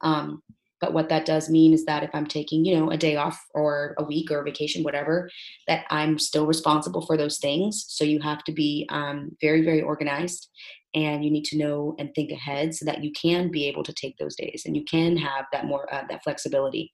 Um, 0.02 0.42
but 0.85 0.93
what 0.93 1.09
that 1.09 1.25
does 1.25 1.49
mean 1.49 1.73
is 1.73 1.87
that 1.87 2.03
if 2.03 2.11
I'm 2.12 2.26
taking, 2.26 2.62
you 2.67 2.76
know, 2.76 2.91
a 2.91 2.99
day 2.99 3.17
off 3.17 3.43
or 3.55 3.95
a 3.97 4.05
week 4.05 4.31
or 4.31 4.41
a 4.41 4.45
vacation, 4.45 4.83
whatever, 4.83 5.31
that 5.67 5.87
I'm 5.88 6.19
still 6.19 6.45
responsible 6.45 7.00
for 7.07 7.17
those 7.17 7.38
things. 7.38 7.87
So 7.88 8.05
you 8.05 8.21
have 8.21 8.45
to 8.45 8.53
be 8.53 8.87
um, 8.91 9.31
very, 9.41 9.64
very 9.64 9.81
organized 9.81 10.50
and 10.95 11.25
you 11.25 11.31
need 11.31 11.47
to 11.47 11.57
know 11.57 11.97
and 11.99 12.14
think 12.14 12.31
ahead 12.31 12.75
so 12.75 12.85
that 12.85 13.03
you 13.03 13.12
can 13.12 13.50
be 13.50 13.67
able 13.67 13.83
to 13.83 13.95
take 13.95 14.19
those 14.19 14.37
days 14.37 14.64
and 14.67 14.76
you 14.76 14.85
can 14.85 15.17
have 15.17 15.47
that 15.53 15.64
more 15.64 15.91
uh, 15.91 16.05
that 16.11 16.23
flexibility 16.23 16.93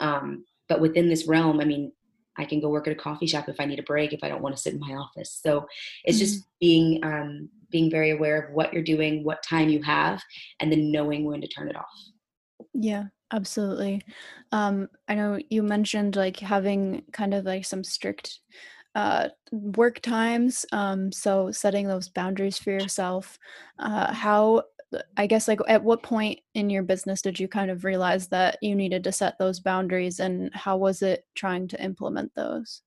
um, 0.00 0.44
but 0.68 0.80
within 0.80 1.08
this 1.08 1.26
realm 1.26 1.60
i 1.60 1.64
mean 1.64 1.90
i 2.36 2.44
can 2.44 2.60
go 2.60 2.68
work 2.68 2.86
at 2.86 2.92
a 2.92 2.96
coffee 2.96 3.26
shop 3.26 3.48
if 3.48 3.58
i 3.60 3.64
need 3.64 3.78
a 3.78 3.84
break 3.84 4.12
if 4.12 4.22
i 4.22 4.28
don't 4.28 4.42
want 4.42 4.54
to 4.54 4.60
sit 4.60 4.74
in 4.74 4.80
my 4.80 4.92
office 4.94 5.40
so 5.42 5.64
it's 6.04 6.18
mm-hmm. 6.18 6.26
just 6.26 6.44
being 6.60 7.02
um, 7.02 7.48
being 7.70 7.90
very 7.90 8.10
aware 8.10 8.42
of 8.42 8.52
what 8.52 8.74
you're 8.74 8.82
doing 8.82 9.24
what 9.24 9.42
time 9.42 9.70
you 9.70 9.82
have 9.82 10.20
and 10.60 10.70
then 10.70 10.92
knowing 10.92 11.24
when 11.24 11.40
to 11.40 11.48
turn 11.48 11.68
it 11.68 11.76
off 11.76 12.13
yeah 12.72 13.04
absolutely 13.32 14.00
um, 14.52 14.88
i 15.08 15.14
know 15.14 15.38
you 15.50 15.62
mentioned 15.62 16.16
like 16.16 16.38
having 16.38 17.02
kind 17.12 17.34
of 17.34 17.44
like 17.44 17.64
some 17.64 17.82
strict 17.84 18.40
uh, 18.96 19.28
work 19.52 20.00
times. 20.00 20.66
Um, 20.72 21.12
so 21.12 21.52
setting 21.52 21.86
those 21.86 22.08
boundaries 22.08 22.58
for 22.58 22.72
yourself. 22.72 23.38
Uh, 23.78 24.10
how, 24.14 24.64
I 25.18 25.28
guess, 25.28 25.48
like 25.48 25.60
at 25.68 25.84
what 25.84 26.02
point 26.02 26.40
in 26.54 26.70
your 26.70 26.82
business 26.82 27.22
did 27.22 27.38
you 27.38 27.46
kind 27.46 27.70
of 27.70 27.84
realize 27.84 28.28
that 28.30 28.58
you 28.62 28.74
needed 28.74 29.04
to 29.04 29.12
set 29.12 29.38
those 29.38 29.60
boundaries, 29.60 30.18
and 30.18 30.50
how 30.56 30.78
was 30.78 31.02
it 31.02 31.26
trying 31.36 31.68
to 31.68 31.84
implement 31.84 32.34
those? 32.36 32.82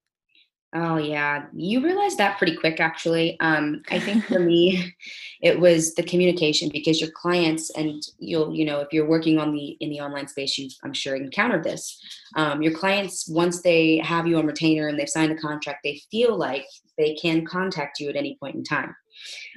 Oh 0.75 0.97
yeah, 0.97 1.45
you 1.53 1.81
realized 1.81 2.17
that 2.17 2.37
pretty 2.37 2.55
quick 2.55 2.81
actually. 2.81 3.39
Um, 3.39 3.83
I 3.89 3.99
think 3.99 4.25
for 4.25 4.39
me, 4.53 4.93
it 5.41 5.59
was 5.59 5.95
the 5.95 6.03
communication 6.03 6.69
because 6.71 6.99
your 6.99 7.09
clients 7.11 7.69
and 7.71 8.03
you'll 8.19 8.53
you 8.53 8.65
know 8.65 8.81
if 8.81 8.89
you're 8.91 9.07
working 9.07 9.39
on 9.39 9.53
the 9.53 9.77
in 9.79 9.89
the 9.89 10.01
online 10.01 10.27
space, 10.27 10.57
you've 10.57 10.73
I'm 10.83 10.93
sure 10.93 11.15
encountered 11.15 11.63
this. 11.63 11.97
Um, 12.35 12.61
your 12.61 12.73
clients 12.73 13.29
once 13.29 13.61
they 13.61 13.97
have 13.99 14.27
you 14.27 14.37
on 14.37 14.45
retainer 14.45 14.87
and 14.87 14.99
they've 14.99 15.09
signed 15.09 15.31
a 15.31 15.37
contract, 15.37 15.79
they 15.83 16.01
feel 16.11 16.37
like 16.37 16.65
they 16.97 17.15
can 17.15 17.45
contact 17.45 17.99
you 17.99 18.09
at 18.09 18.15
any 18.17 18.37
point 18.39 18.55
in 18.55 18.63
time. 18.63 18.93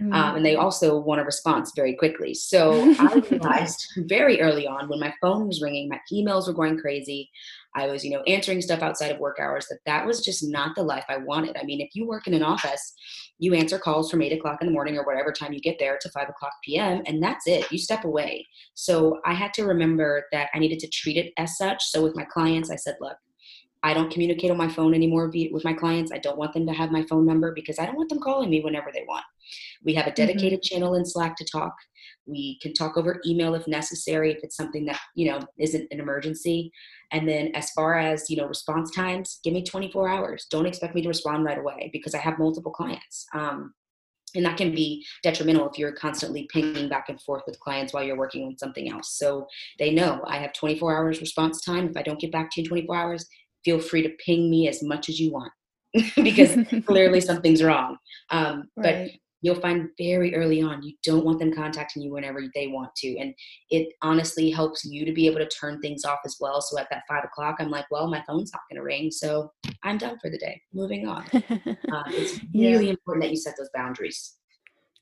Mm-hmm. 0.00 0.12
Um, 0.12 0.36
and 0.36 0.44
they 0.44 0.56
also 0.56 0.98
want 0.98 1.20
a 1.20 1.24
response 1.24 1.72
very 1.74 1.94
quickly. 1.94 2.34
So 2.34 2.94
I 2.98 3.22
realized 3.30 3.84
very 3.98 4.40
early 4.40 4.66
on 4.66 4.88
when 4.88 5.00
my 5.00 5.12
phone 5.20 5.46
was 5.46 5.60
ringing, 5.60 5.88
my 5.88 6.00
emails 6.12 6.46
were 6.46 6.54
going 6.54 6.78
crazy. 6.78 7.30
I 7.74 7.86
was, 7.86 8.04
you 8.04 8.10
know, 8.10 8.22
answering 8.26 8.60
stuff 8.60 8.82
outside 8.82 9.12
of 9.12 9.18
work 9.18 9.38
hours 9.40 9.66
that 9.70 9.78
that 9.86 10.06
was 10.06 10.24
just 10.24 10.42
not 10.42 10.74
the 10.74 10.82
life 10.82 11.04
I 11.08 11.18
wanted. 11.18 11.56
I 11.56 11.64
mean, 11.64 11.80
if 11.80 11.90
you 11.94 12.06
work 12.06 12.26
in 12.26 12.34
an 12.34 12.42
office, 12.42 12.94
you 13.38 13.54
answer 13.54 13.78
calls 13.78 14.10
from 14.10 14.22
eight 14.22 14.32
o'clock 14.32 14.58
in 14.60 14.66
the 14.66 14.72
morning 14.72 14.96
or 14.96 15.04
whatever 15.04 15.32
time 15.32 15.52
you 15.52 15.60
get 15.60 15.78
there 15.78 15.98
to 16.00 16.10
five 16.10 16.28
o'clock 16.28 16.52
PM, 16.64 17.02
and 17.06 17.22
that's 17.22 17.46
it. 17.46 17.70
You 17.70 17.78
step 17.78 18.04
away. 18.04 18.46
So 18.74 19.20
I 19.24 19.34
had 19.34 19.54
to 19.54 19.64
remember 19.64 20.24
that 20.32 20.50
I 20.54 20.58
needed 20.58 20.80
to 20.80 20.88
treat 20.88 21.16
it 21.16 21.32
as 21.38 21.56
such. 21.56 21.82
So 21.84 22.02
with 22.02 22.16
my 22.16 22.24
clients, 22.24 22.70
I 22.70 22.76
said, 22.76 22.96
look, 23.00 23.16
I 23.82 23.94
don't 23.94 24.10
communicate 24.10 24.50
on 24.50 24.56
my 24.56 24.68
phone 24.68 24.94
anymore 24.94 25.30
with 25.52 25.64
my 25.64 25.72
clients. 25.72 26.12
I 26.12 26.18
don't 26.18 26.38
want 26.38 26.52
them 26.52 26.66
to 26.66 26.72
have 26.72 26.90
my 26.90 27.04
phone 27.04 27.24
number 27.24 27.52
because 27.52 27.78
I 27.78 27.86
don't 27.86 27.96
want 27.96 28.10
them 28.10 28.20
calling 28.20 28.50
me 28.50 28.60
whenever 28.60 28.90
they 28.92 29.04
want. 29.08 29.24
We 29.84 29.94
have 29.94 30.06
a 30.06 30.10
mm-hmm. 30.10 30.26
dedicated 30.26 30.60
mm-hmm. 30.60 30.74
channel 30.74 30.94
in 30.94 31.04
Slack 31.06 31.36
to 31.36 31.44
talk. 31.44 31.74
We 32.26 32.58
can 32.60 32.74
talk 32.74 32.96
over 32.96 33.20
email 33.26 33.54
if 33.54 33.66
necessary, 33.66 34.32
if 34.32 34.38
it's 34.42 34.56
something 34.56 34.84
that, 34.86 35.00
you 35.14 35.30
know, 35.30 35.40
isn't 35.58 35.88
an 35.90 36.00
emergency. 36.00 36.70
And 37.10 37.28
then 37.28 37.50
as 37.54 37.70
far 37.70 37.98
as, 37.98 38.28
you 38.28 38.36
know, 38.36 38.46
response 38.46 38.94
times, 38.94 39.40
give 39.42 39.54
me 39.54 39.64
24 39.64 40.08
hours. 40.08 40.46
Don't 40.50 40.66
expect 40.66 40.94
me 40.94 41.02
to 41.02 41.08
respond 41.08 41.44
right 41.44 41.58
away 41.58 41.90
because 41.92 42.14
I 42.14 42.18
have 42.18 42.38
multiple 42.38 42.72
clients. 42.72 43.26
Um, 43.34 43.72
and 44.34 44.44
that 44.44 44.56
can 44.56 44.72
be 44.72 45.04
detrimental 45.22 45.68
if 45.68 45.78
you're 45.78 45.92
constantly 45.92 46.48
pinging 46.52 46.88
back 46.88 47.08
and 47.08 47.20
forth 47.20 47.42
with 47.46 47.58
clients 47.60 47.92
while 47.92 48.02
you're 48.02 48.16
working 48.16 48.46
on 48.46 48.58
something 48.58 48.90
else. 48.90 49.18
So 49.18 49.46
they 49.78 49.90
know 49.90 50.22
I 50.26 50.38
have 50.38 50.52
24 50.52 50.96
hours 50.96 51.20
response 51.20 51.64
time. 51.64 51.88
If 51.88 51.96
I 51.96 52.02
don't 52.02 52.20
get 52.20 52.32
back 52.32 52.50
to 52.52 52.60
you 52.60 52.64
in 52.64 52.68
24 52.68 52.96
hours, 52.96 53.26
feel 53.64 53.78
free 53.78 54.02
to 54.02 54.10
ping 54.24 54.50
me 54.50 54.68
as 54.68 54.82
much 54.82 55.08
as 55.08 55.18
you 55.18 55.32
want 55.32 55.52
because 56.16 56.56
clearly 56.86 57.20
something's 57.20 57.62
wrong. 57.62 57.96
Um, 58.30 58.68
right. 58.76 59.08
But 59.08 59.20
you'll 59.42 59.60
find 59.60 59.88
very 59.98 60.34
early 60.34 60.60
on 60.60 60.82
you 60.82 60.94
don't 61.02 61.24
want 61.24 61.38
them 61.38 61.52
contacting 61.52 62.02
you 62.02 62.12
whenever 62.12 62.42
they 62.54 62.68
want 62.68 62.94
to 62.94 63.18
and 63.18 63.34
it 63.70 63.88
honestly 64.02 64.50
helps 64.50 64.84
you 64.84 65.04
to 65.04 65.12
be 65.12 65.26
able 65.26 65.38
to 65.38 65.48
turn 65.48 65.80
things 65.80 66.04
off 66.04 66.18
as 66.24 66.36
well 66.40 66.60
so 66.60 66.78
at 66.78 66.86
that 66.90 67.02
five 67.08 67.24
o'clock 67.24 67.56
i'm 67.58 67.70
like 67.70 67.86
well 67.90 68.08
my 68.08 68.22
phone's 68.26 68.52
not 68.52 68.62
going 68.70 68.76
to 68.76 68.82
ring 68.82 69.10
so 69.10 69.50
i'm 69.82 69.98
done 69.98 70.18
for 70.20 70.30
the 70.30 70.38
day 70.38 70.60
moving 70.72 71.06
on 71.06 71.24
uh, 71.34 72.02
it's 72.08 72.40
really 72.54 72.86
yeah. 72.86 72.90
important 72.90 73.24
that 73.24 73.30
you 73.30 73.36
set 73.36 73.54
those 73.58 73.70
boundaries 73.74 74.36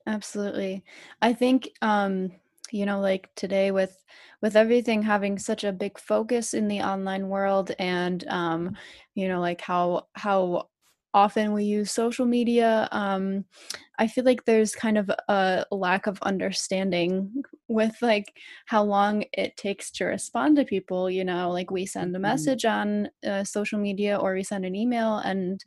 absolutely 0.07 0.85
i 1.23 1.33
think 1.33 1.69
um 1.83 2.31
you 2.73 2.87
know 2.87 3.01
like 3.01 3.31
today 3.35 3.71
with 3.71 4.05
with 4.43 4.57
everything 4.57 5.03
having 5.03 5.39
such 5.39 5.65
a 5.65 5.73
big 5.73 5.99
focus 5.99 6.55
in 6.55 6.69
the 6.69 6.81
online 6.81 7.29
world 7.29 7.73
and 7.79 8.27
um 8.29 8.77
you 9.15 9.29
know 9.29 9.41
like 9.41 9.61
how 9.61 10.07
how 10.15 10.69
often 11.15 11.53
we 11.53 11.65
use 11.65 11.91
social 11.91 12.27
media 12.27 12.87
um 12.93 13.45
i 13.99 14.07
feel 14.07 14.25
like 14.25 14.45
there's 14.45 14.75
kind 14.75 14.99
of 14.99 15.11
a 15.29 15.65
lack 15.71 16.07
of 16.07 16.19
understanding 16.23 17.43
with 17.69 17.97
like 18.03 18.37
how 18.67 18.83
long 18.83 19.25
it 19.33 19.57
takes 19.57 19.91
to 19.91 20.05
respond 20.05 20.57
to 20.57 20.65
people 20.65 21.11
you 21.11 21.25
know 21.25 21.51
like 21.51 21.71
we 21.71 21.87
send 21.87 22.15
a 22.15 22.19
mm-hmm. 22.19 22.23
message 22.23 22.65
on 22.65 23.09
uh, 23.27 23.43
social 23.43 23.79
media 23.79 24.17
or 24.17 24.35
we 24.35 24.43
send 24.43 24.65
an 24.65 24.77
email 24.77 25.17
and 25.19 25.65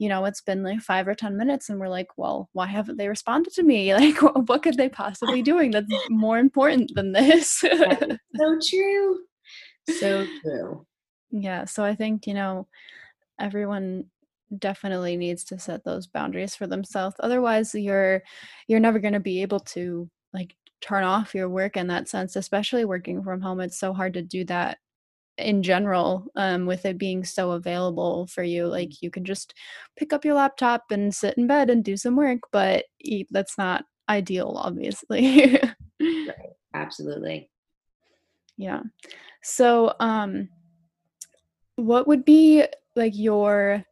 you 0.00 0.08
know 0.08 0.24
it's 0.24 0.40
been 0.40 0.62
like 0.62 0.80
five 0.80 1.06
or 1.06 1.14
ten 1.14 1.36
minutes 1.36 1.68
and 1.68 1.78
we're 1.78 1.88
like 1.88 2.08
well 2.16 2.48
why 2.54 2.66
haven't 2.66 2.96
they 2.96 3.06
responded 3.06 3.52
to 3.52 3.62
me? 3.62 3.94
Like 4.00 4.20
what 4.48 4.62
could 4.62 4.76
they 4.78 4.88
possibly 4.88 5.36
be 5.36 5.42
doing 5.42 5.70
that's 5.70 5.86
more 6.08 6.38
important 6.38 6.90
than 6.94 7.12
this. 7.12 7.62
So 8.36 8.58
true. 8.68 9.18
So 9.98 10.26
true. 10.42 10.86
Yeah 11.30 11.66
so 11.66 11.84
i 11.84 11.94
think 11.94 12.26
you 12.26 12.34
know 12.34 12.66
everyone 13.38 14.06
definitely 14.58 15.16
needs 15.16 15.44
to 15.44 15.58
set 15.58 15.84
those 15.84 16.06
boundaries 16.06 16.54
for 16.56 16.66
themselves 16.66 17.14
otherwise 17.20 17.74
you're 17.74 18.22
you're 18.66 18.80
never 18.80 18.98
going 18.98 19.14
to 19.14 19.20
be 19.20 19.42
able 19.42 19.60
to 19.60 20.08
like 20.32 20.56
turn 20.80 21.04
off 21.04 21.34
your 21.34 21.48
work 21.48 21.76
in 21.76 21.86
that 21.86 22.08
sense 22.08 22.36
especially 22.36 22.84
working 22.84 23.22
from 23.22 23.40
home 23.40 23.60
it's 23.60 23.78
so 23.78 23.92
hard 23.92 24.14
to 24.14 24.22
do 24.22 24.44
that 24.44 24.78
in 25.42 25.62
general 25.62 26.26
um, 26.36 26.66
with 26.66 26.84
it 26.86 26.98
being 26.98 27.24
so 27.24 27.52
available 27.52 28.26
for 28.26 28.42
you 28.42 28.64
mm-hmm. 28.64 28.72
like 28.72 29.02
you 29.02 29.10
can 29.10 29.24
just 29.24 29.54
pick 29.96 30.12
up 30.12 30.24
your 30.24 30.34
laptop 30.34 30.84
and 30.90 31.14
sit 31.14 31.36
in 31.36 31.46
bed 31.46 31.70
and 31.70 31.84
do 31.84 31.96
some 31.96 32.16
work 32.16 32.40
but 32.52 32.84
that's 33.30 33.56
not 33.58 33.84
ideal 34.08 34.54
obviously 34.56 35.52
right. 36.00 36.34
absolutely 36.74 37.48
yeah 38.56 38.80
so 39.42 39.94
um 40.00 40.48
what 41.76 42.06
would 42.06 42.24
be 42.24 42.64
like 42.96 43.16
your 43.16 43.84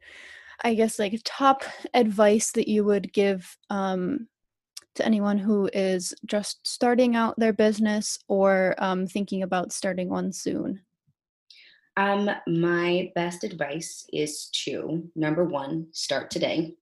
i 0.64 0.74
guess 0.74 0.98
like 0.98 1.18
top 1.24 1.62
advice 1.94 2.52
that 2.52 2.68
you 2.68 2.84
would 2.84 3.12
give 3.12 3.56
um 3.70 4.28
to 4.98 5.06
anyone 5.06 5.38
who 5.38 5.70
is 5.72 6.12
just 6.26 6.58
starting 6.66 7.14
out 7.14 7.38
their 7.38 7.52
business 7.52 8.18
or 8.26 8.74
um, 8.78 9.06
thinking 9.06 9.44
about 9.44 9.72
starting 9.72 10.08
one 10.08 10.32
soon 10.32 10.80
um, 11.98 12.30
my 12.46 13.10
best 13.16 13.42
advice 13.42 14.06
is 14.12 14.50
to 14.64 15.10
number 15.16 15.44
one, 15.44 15.88
start 15.90 16.30
today. 16.30 16.76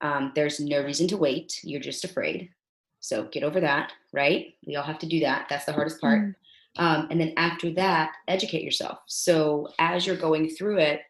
Um, 0.00 0.32
there's 0.34 0.58
no 0.58 0.82
reason 0.82 1.06
to 1.08 1.16
wait. 1.16 1.60
You're 1.62 1.80
just 1.80 2.04
afraid. 2.04 2.50
So 2.98 3.28
get 3.30 3.44
over 3.44 3.60
that, 3.60 3.92
right? 4.12 4.54
We 4.66 4.74
all 4.74 4.82
have 4.82 4.98
to 4.98 5.06
do 5.06 5.20
that. 5.20 5.46
That's 5.48 5.66
the 5.66 5.72
hardest 5.72 6.00
part. 6.00 6.20
Mm. 6.20 6.34
Um, 6.76 7.06
and 7.12 7.20
then 7.20 7.32
after 7.36 7.72
that, 7.74 8.10
educate 8.26 8.64
yourself. 8.64 8.98
So 9.06 9.68
as 9.78 10.04
you're 10.04 10.16
going 10.16 10.50
through 10.50 10.78
it, 10.78 11.02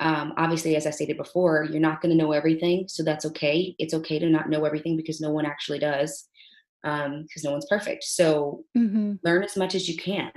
um, 0.00 0.32
obviously, 0.38 0.74
as 0.74 0.86
I 0.86 0.90
stated 0.90 1.18
before, 1.18 1.64
you're 1.64 1.78
not 1.78 2.00
going 2.00 2.16
to 2.16 2.24
know 2.24 2.32
everything. 2.32 2.86
So 2.88 3.02
that's 3.02 3.26
okay. 3.26 3.76
It's 3.78 3.92
okay 3.92 4.18
to 4.18 4.30
not 4.30 4.48
know 4.48 4.64
everything 4.64 4.96
because 4.96 5.20
no 5.20 5.30
one 5.30 5.44
actually 5.44 5.78
does, 5.78 6.26
because 6.82 7.04
um, 7.04 7.26
no 7.44 7.52
one's 7.52 7.66
perfect. 7.68 8.04
So 8.04 8.64
mm-hmm. 8.74 9.16
learn 9.22 9.44
as 9.44 9.58
much 9.58 9.74
as 9.74 9.90
you 9.90 9.96
can 9.98 10.32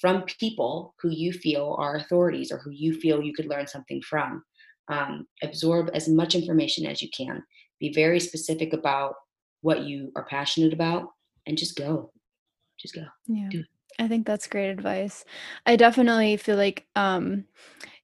from 0.00 0.22
people 0.22 0.94
who 1.00 1.10
you 1.10 1.32
feel 1.32 1.76
are 1.78 1.96
authorities 1.96 2.50
or 2.50 2.58
who 2.58 2.70
you 2.70 2.94
feel 2.94 3.22
you 3.22 3.34
could 3.34 3.46
learn 3.46 3.66
something 3.66 4.00
from. 4.02 4.42
Um, 4.88 5.26
absorb 5.42 5.90
as 5.94 6.08
much 6.08 6.34
information 6.34 6.86
as 6.86 7.00
you 7.00 7.08
can. 7.16 7.42
Be 7.78 7.92
very 7.92 8.18
specific 8.18 8.72
about 8.72 9.14
what 9.60 9.84
you 9.84 10.10
are 10.16 10.24
passionate 10.24 10.72
about 10.72 11.08
and 11.46 11.56
just 11.56 11.76
go. 11.76 12.12
Just 12.80 12.94
go. 12.94 13.04
Yeah. 13.26 13.62
I 13.98 14.08
think 14.08 14.26
that's 14.26 14.46
great 14.46 14.70
advice. 14.70 15.24
I 15.66 15.76
definitely 15.76 16.36
feel 16.38 16.56
like 16.56 16.86
um 16.96 17.44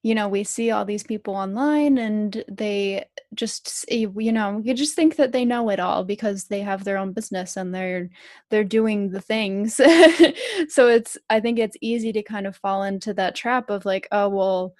you 0.03 0.15
know, 0.15 0.27
we 0.29 0.43
see 0.43 0.71
all 0.71 0.85
these 0.85 1.03
people 1.03 1.35
online 1.35 1.97
and 1.97 2.43
they 2.49 3.05
just 3.33 3.85
eh, 3.89 4.05
you 4.17 4.31
know, 4.31 4.61
you 4.63 4.73
just 4.73 4.95
think 4.95 5.15
that 5.17 5.31
they 5.33 5.43
know 5.45 5.69
it 5.69 5.79
all 5.79 6.03
because 6.05 6.45
they 6.45 6.61
have 6.61 6.83
their 6.83 6.97
own 6.97 7.13
business 7.13 7.57
and 7.57 7.73
they're 7.75 8.09
they're 8.49 8.63
doing 8.63 9.09
the 9.11 9.21
things. 9.21 9.75
so 10.69 10.87
it's 10.87 11.17
I 11.29 11.39
think 11.39 11.59
it's 11.59 11.77
easy 11.81 12.13
to 12.13 12.23
kind 12.23 12.47
of 12.47 12.55
fall 12.57 12.83
into 12.83 13.13
that 13.15 13.35
trap 13.35 13.69
of 13.69 13.85
like, 13.85 14.07
oh 14.11 14.29
well, 14.29 14.73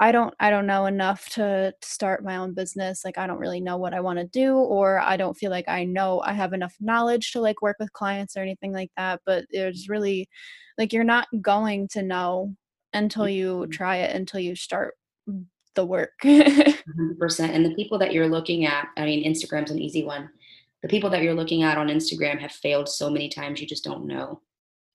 I 0.00 0.12
don't 0.12 0.34
I 0.40 0.50
don't 0.50 0.66
know 0.66 0.86
enough 0.86 1.28
to 1.30 1.72
start 1.82 2.24
my 2.24 2.36
own 2.36 2.52
business, 2.54 3.04
like, 3.04 3.16
I 3.18 3.26
don't 3.28 3.38
really 3.38 3.60
know 3.60 3.76
what 3.78 3.94
I 3.94 4.00
wanna 4.00 4.26
do, 4.26 4.56
or 4.56 4.98
I 5.00 5.16
don't 5.16 5.36
feel 5.36 5.50
like 5.50 5.68
I 5.68 5.84
know 5.84 6.20
I 6.20 6.32
have 6.32 6.52
enough 6.52 6.74
knowledge 6.80 7.32
to, 7.32 7.40
like, 7.40 7.62
work 7.62 7.76
with 7.80 7.92
clients 7.92 8.36
or 8.36 8.40
anything 8.42 8.72
like 8.72 8.90
that, 8.96 9.20
but 9.26 9.44
there's 9.52 9.88
really 9.88 10.28
like, 10.78 10.92
you're 10.92 11.04
not 11.04 11.28
going 11.40 11.88
to 11.88 12.02
know 12.02 12.54
until 12.94 13.28
you 13.28 13.66
Mhm. 13.68 13.72
try 13.72 13.96
it, 13.98 14.14
until 14.14 14.40
you 14.40 14.54
start 14.54 14.96
the 15.74 15.84
work. 15.84 16.20
100%, 16.22 17.52
and 17.52 17.64
the 17.64 17.74
people 17.74 17.98
that 17.98 18.12
you're 18.12 18.28
looking 18.28 18.64
at 18.64 18.88
I 18.96 19.04
mean, 19.04 19.24
Instagram's 19.24 19.70
an 19.70 19.78
easy 19.80 20.04
one. 20.04 20.30
The 20.82 20.88
people 20.88 21.10
that 21.10 21.22
you're 21.22 21.34
looking 21.34 21.62
at 21.62 21.78
on 21.78 21.88
Instagram 21.88 22.38
have 22.38 22.52
failed 22.52 22.88
so 22.88 23.10
many 23.10 23.28
times, 23.28 23.60
you 23.60 23.66
just 23.66 23.84
don't 23.84 24.06
know. 24.06 24.40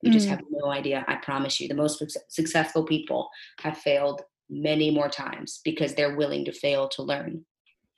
You 0.02 0.12
just 0.12 0.28
Mm. 0.28 0.30
have 0.30 0.42
no 0.50 0.70
idea, 0.72 1.04
I 1.08 1.16
promise 1.16 1.60
you. 1.60 1.68
The 1.68 1.74
most 1.74 2.02
successful 2.30 2.86
people 2.86 3.30
have 3.60 3.78
failed 3.78 4.22
many 4.50 4.90
more 4.92 5.10
times 5.10 5.60
because 5.66 5.94
they're 5.96 6.16
willing 6.16 6.46
to 6.46 6.52
fail 6.54 6.88
to 6.90 7.04
learn. 7.04 7.46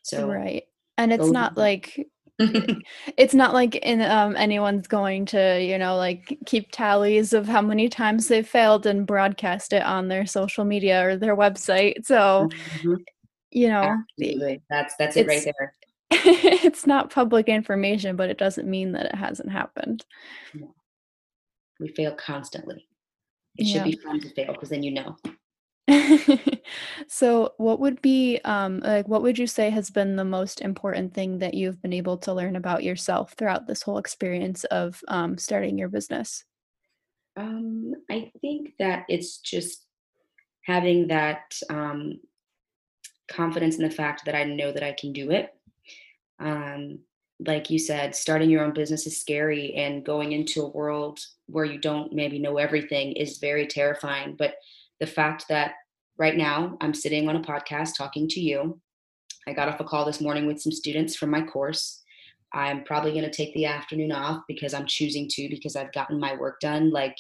So, 0.02 0.28
Right, 0.28 0.64
and 0.98 1.14
it's 1.14 1.30
not 1.30 1.56
like 1.58 2.08
it's 3.18 3.34
not 3.34 3.54
like 3.54 3.76
in, 3.78 4.02
um, 4.02 4.36
anyone's 4.36 4.88
going 4.88 5.26
to, 5.28 5.62
you 5.62 5.78
know, 5.78 5.96
like, 5.98 6.38
keep 6.46 6.72
tallies 6.72 7.34
of 7.34 7.48
how 7.48 7.62
many 7.62 7.90
times 7.90 8.28
they've 8.28 8.48
failed 8.48 8.86
and 8.86 9.06
broadcast 9.08 9.74
it 9.74 9.84
on 9.84 10.08
their 10.08 10.26
social 10.26 10.66
media 10.66 11.06
or 11.08 11.16
their 11.18 11.36
website, 11.36 12.06
so, 12.06 12.50
Mhm. 12.52 12.98
you 13.52 13.68
know, 13.68 13.96
Absolutely, 14.20 14.62
that's 14.70 14.96
that's 14.98 15.18
it 15.18 15.28
right 15.28 15.44
there. 15.44 15.74
it's 16.12 16.86
not 16.86 17.10
public 17.10 17.48
information, 17.48 18.16
but 18.16 18.30
it 18.30 18.38
doesn't 18.38 18.70
mean 18.70 18.92
that 18.94 19.06
it 19.06 19.16
hasn't 19.16 19.52
happened. 19.52 20.06
No. 20.54 20.74
We 21.80 21.88
fail 21.90 22.14
constantly. 22.14 22.86
It 23.58 23.66
should 23.66 23.84
be 23.84 23.98
fun 23.98 24.20
to 24.22 24.30
fail 24.30 24.54
because 24.54 24.70
then 24.70 24.84
you 24.84 24.92
know. 24.92 25.18
So, 27.08 27.54
what 27.58 27.80
would 27.80 28.02
be, 28.02 28.40
um, 28.46 28.80
like, 28.80 29.08
what 29.08 29.22
would 29.24 29.38
you 29.38 29.48
say 29.48 29.70
has 29.70 29.90
been 29.90 30.16
the 30.16 30.24
most 30.26 30.62
important 30.62 31.14
thing 31.14 31.40
that 31.40 31.54
you've 31.54 31.82
been 31.82 31.94
able 31.94 32.18
to 32.20 32.34
learn 32.34 32.56
about 32.56 32.84
yourself 32.84 33.34
throughout 33.38 33.68
this 33.68 33.82
whole 33.82 33.98
experience 33.98 34.64
of, 34.66 35.02
um, 35.10 35.38
starting 35.38 35.78
your 35.78 35.90
business? 35.90 36.46
Um, 37.36 37.94
I 38.10 38.32
think 38.42 38.74
that 38.80 39.06
it's 39.10 39.38
just 39.40 39.86
having 40.66 41.08
that, 41.08 41.56
um, 41.70 42.20
confidence 43.28 43.78
in 43.78 43.84
the 43.84 43.90
fact 43.96 44.26
that 44.26 44.36
I 44.36 44.44
know 44.44 44.72
that 44.72 44.84
I 44.84 44.94
can 44.94 45.14
do 45.14 45.32
it. 45.32 45.52
Um, 46.40 47.00
like 47.46 47.70
you 47.70 47.80
said, 47.80 48.16
starting 48.16 48.50
your 48.50 48.64
own 48.64 48.74
business 48.74 49.08
is 49.08 49.20
scary, 49.20 49.74
and 49.76 50.06
going 50.06 50.32
into 50.32 50.62
a 50.64 50.70
world 50.70 51.20
where 51.48 51.66
you 51.66 51.80
don't 51.80 52.14
maybe 52.14 52.40
know 52.40 52.58
everything 52.58 53.14
is 53.14 53.40
very 53.40 53.68
terrifying, 53.68 54.36
but 54.38 54.56
the 55.00 55.08
fact 55.08 55.46
that 55.50 55.74
right 56.22 56.38
now 56.38 56.78
I'm 56.82 56.94
sitting 56.94 57.28
on 57.28 57.36
a 57.36 57.42
podcast 57.42 57.98
talking 57.98 58.28
to 58.30 58.40
you, 58.40 58.80
I 59.48 59.54
got 59.54 59.68
off 59.68 59.80
a 59.80 59.84
call 59.84 60.06
this 60.06 60.22
morning 60.22 60.46
with 60.46 60.62
some 60.62 60.72
students 60.72 61.16
from 61.16 61.32
my 61.32 61.42
course. 61.42 62.04
I'm 62.54 62.84
probably 62.84 63.12
gonna 63.14 63.34
take 63.34 63.52
the 63.56 63.66
afternoon 63.66 64.12
off 64.12 64.44
because 64.48 64.76
I'm 64.76 64.86
choosing 64.86 65.28
to 65.32 65.50
because 65.50 65.76
I've 65.76 65.92
gotten 65.94 66.20
my 66.20 66.36
work 66.36 66.60
done, 66.60 66.92
like 66.92 67.18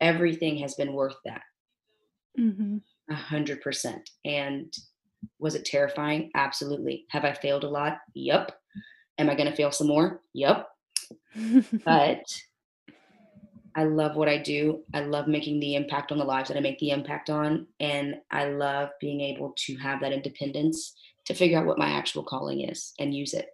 everything 0.00 0.56
has 0.58 0.74
been 0.76 0.92
worth 0.92 1.16
that. 1.24 1.42
Mhm. 2.38 2.80
100%, 3.10 4.08
and 4.24 4.72
was 5.40 5.56
it 5.56 5.64
terrifying? 5.64 6.30
Absolutely. 6.36 7.06
Have 7.10 7.24
I 7.24 7.32
failed 7.32 7.64
a 7.64 7.68
lot? 7.68 7.98
Yep. 8.14 8.52
Am 9.18 9.28
I 9.28 9.34
gonna 9.34 9.56
fail 9.56 9.72
some 9.72 9.88
more? 9.88 10.22
Yep. 10.34 10.68
But 11.84 12.22
I 13.76 13.84
love 13.84 14.16
what 14.16 14.28
I 14.28 14.38
do. 14.38 14.82
I 14.92 15.00
love 15.00 15.28
making 15.28 15.60
the 15.60 15.76
impact 15.76 16.10
on 16.10 16.18
the 16.18 16.24
lives 16.24 16.48
that 16.48 16.56
I 16.56 16.60
make 16.60 16.78
the 16.80 16.90
impact 16.90 17.30
on, 17.30 17.66
and 17.78 18.16
I 18.30 18.46
love 18.48 18.90
being 19.00 19.20
able 19.20 19.54
to 19.66 19.76
have 19.76 20.00
that 20.00 20.12
independence 20.12 20.94
to 21.26 21.34
figure 21.34 21.58
out 21.58 21.66
what 21.66 21.78
my 21.78 21.90
actual 21.90 22.24
calling 22.24 22.62
is 22.68 22.92
and 22.98 23.14
use 23.14 23.32
it. 23.34 23.48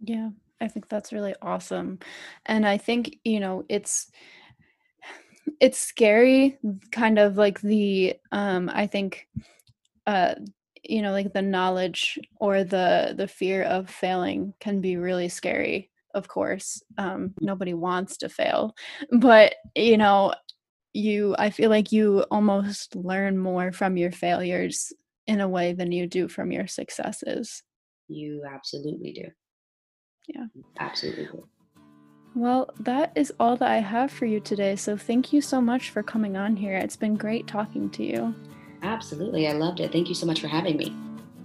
Yeah, 0.00 0.30
I 0.60 0.66
think 0.66 0.88
that's 0.88 1.12
really 1.12 1.34
awesome, 1.40 2.00
and 2.46 2.66
I 2.66 2.78
think, 2.78 3.18
you 3.22 3.38
know, 3.38 3.64
it's 3.68 4.10
it's 5.60 5.78
scary, 5.78 6.58
kind 6.90 7.18
of 7.18 7.36
like 7.36 7.60
the, 7.60 8.14
um, 8.32 8.68
I 8.72 8.86
think, 8.88 9.28
uh, 10.06 10.34
you 10.82 11.02
know, 11.02 11.12
like, 11.12 11.32
the 11.32 11.42
knowledge 11.42 12.18
or 12.40 12.64
the 12.64 13.14
the 13.16 13.28
fear 13.28 13.62
of 13.62 13.88
failing 13.88 14.54
can 14.58 14.80
be 14.80 14.96
really 14.96 15.28
scary, 15.28 15.91
of 16.14 16.28
course, 16.28 16.82
um, 16.98 17.34
nobody 17.40 17.74
wants 17.74 18.16
to 18.18 18.28
fail, 18.28 18.74
but, 19.10 19.54
you 19.74 19.96
know, 19.96 20.34
you 20.94 21.34
I 21.38 21.50
feel 21.50 21.70
like 21.70 21.90
you 21.90 22.24
almost 22.30 22.94
learn 22.94 23.38
more 23.38 23.72
from 23.72 23.96
your 23.96 24.12
failures 24.12 24.92
in 25.26 25.40
a 25.40 25.48
way 25.48 25.72
than 25.72 25.90
you 25.92 26.06
do 26.06 26.28
from 26.28 26.52
your 26.52 26.66
successes. 26.66 27.62
You 28.08 28.44
absolutely 28.46 29.12
do. 29.12 29.28
Yeah. 30.28 30.46
Absolutely 30.78 31.26
do. 31.26 31.48
Well, 32.34 32.70
that 32.80 33.12
is 33.14 33.32
all 33.38 33.56
that 33.56 33.70
I 33.70 33.78
have 33.78 34.10
for 34.10 34.24
you 34.24 34.40
today, 34.40 34.76
so 34.76 34.96
thank 34.96 35.32
you 35.32 35.40
so 35.42 35.60
much 35.60 35.90
for 35.90 36.02
coming 36.02 36.36
on 36.36 36.56
here, 36.56 36.76
it's 36.76 36.96
been 36.96 37.14
great 37.14 37.46
talking 37.46 37.90
to 37.90 38.04
you. 38.04 38.34
Absolutely, 38.82 39.48
I 39.48 39.52
loved 39.52 39.80
it. 39.80 39.92
Thank 39.92 40.08
you 40.08 40.14
so 40.14 40.26
much 40.26 40.40
for 40.40 40.48
having 40.48 40.76
me. 40.76 40.94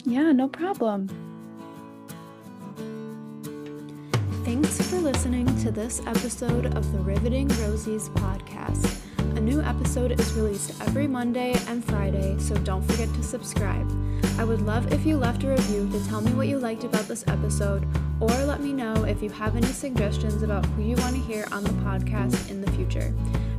Yeah, 0.05 0.31
no 0.31 0.47
problem. 0.47 1.09
Thanks 4.47 4.79
for 4.89 4.97
listening 4.99 5.45
to 5.57 5.71
this 5.71 6.01
episode 6.07 6.67
of 6.67 6.89
the 6.93 6.99
Riveting 6.99 7.49
Rosies 7.49 8.09
podcast. 8.11 9.01
A 9.35 9.41
new 9.41 9.59
episode 9.59 10.17
is 10.17 10.31
released 10.35 10.79
every 10.79 11.05
Monday 11.05 11.53
and 11.67 11.83
Friday, 11.83 12.37
so 12.39 12.55
don't 12.59 12.81
forget 12.83 13.13
to 13.15 13.23
subscribe. 13.23 13.85
I 14.39 14.45
would 14.45 14.61
love 14.61 14.93
if 14.93 15.05
you 15.05 15.17
left 15.17 15.43
a 15.43 15.49
review 15.49 15.89
to 15.91 16.07
tell 16.07 16.21
me 16.21 16.31
what 16.31 16.47
you 16.47 16.59
liked 16.59 16.85
about 16.85 17.09
this 17.09 17.25
episode, 17.27 17.85
or 18.21 18.29
let 18.45 18.61
me 18.61 18.71
know 18.71 19.03
if 19.03 19.21
you 19.21 19.29
have 19.31 19.57
any 19.57 19.67
suggestions 19.67 20.41
about 20.41 20.65
who 20.67 20.83
you 20.83 20.95
want 20.95 21.17
to 21.17 21.21
hear 21.23 21.45
on 21.51 21.65
the 21.65 21.73
podcast 21.83 22.49
in 22.49 22.61
the 22.61 22.71
future. 22.71 23.13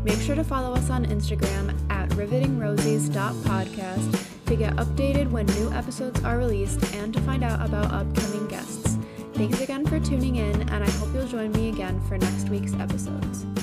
Make 0.05 0.21
sure 0.21 0.37
to 0.37 0.45
follow 0.45 0.73
us 0.73 0.89
on 0.89 1.05
Instagram 1.05 1.79
at 1.91 2.09
rivetingrosies.podcast 2.13 4.25
to 4.47 4.57
get 4.57 4.75
updated 4.77 5.31
when 5.31 5.45
new 5.45 5.71
episodes 5.71 6.25
are 6.25 6.39
released 6.39 6.83
and 6.95 7.13
to 7.13 7.21
find 7.21 7.45
out 7.45 7.63
about 7.63 7.93
upcoming 7.93 8.49
guests. 8.49 8.78
Thanks 9.39 9.61
again 9.61 9.87
for 9.87 10.01
tuning 10.01 10.35
in, 10.35 10.69
and 10.69 10.83
I 10.83 10.91
hope 10.91 11.15
you'll 11.15 11.29
join 11.29 11.53
me 11.53 11.69
again 11.69 12.01
for 12.09 12.19
next 12.19 12.49
week's 12.49 12.75
episodes. 12.75 13.58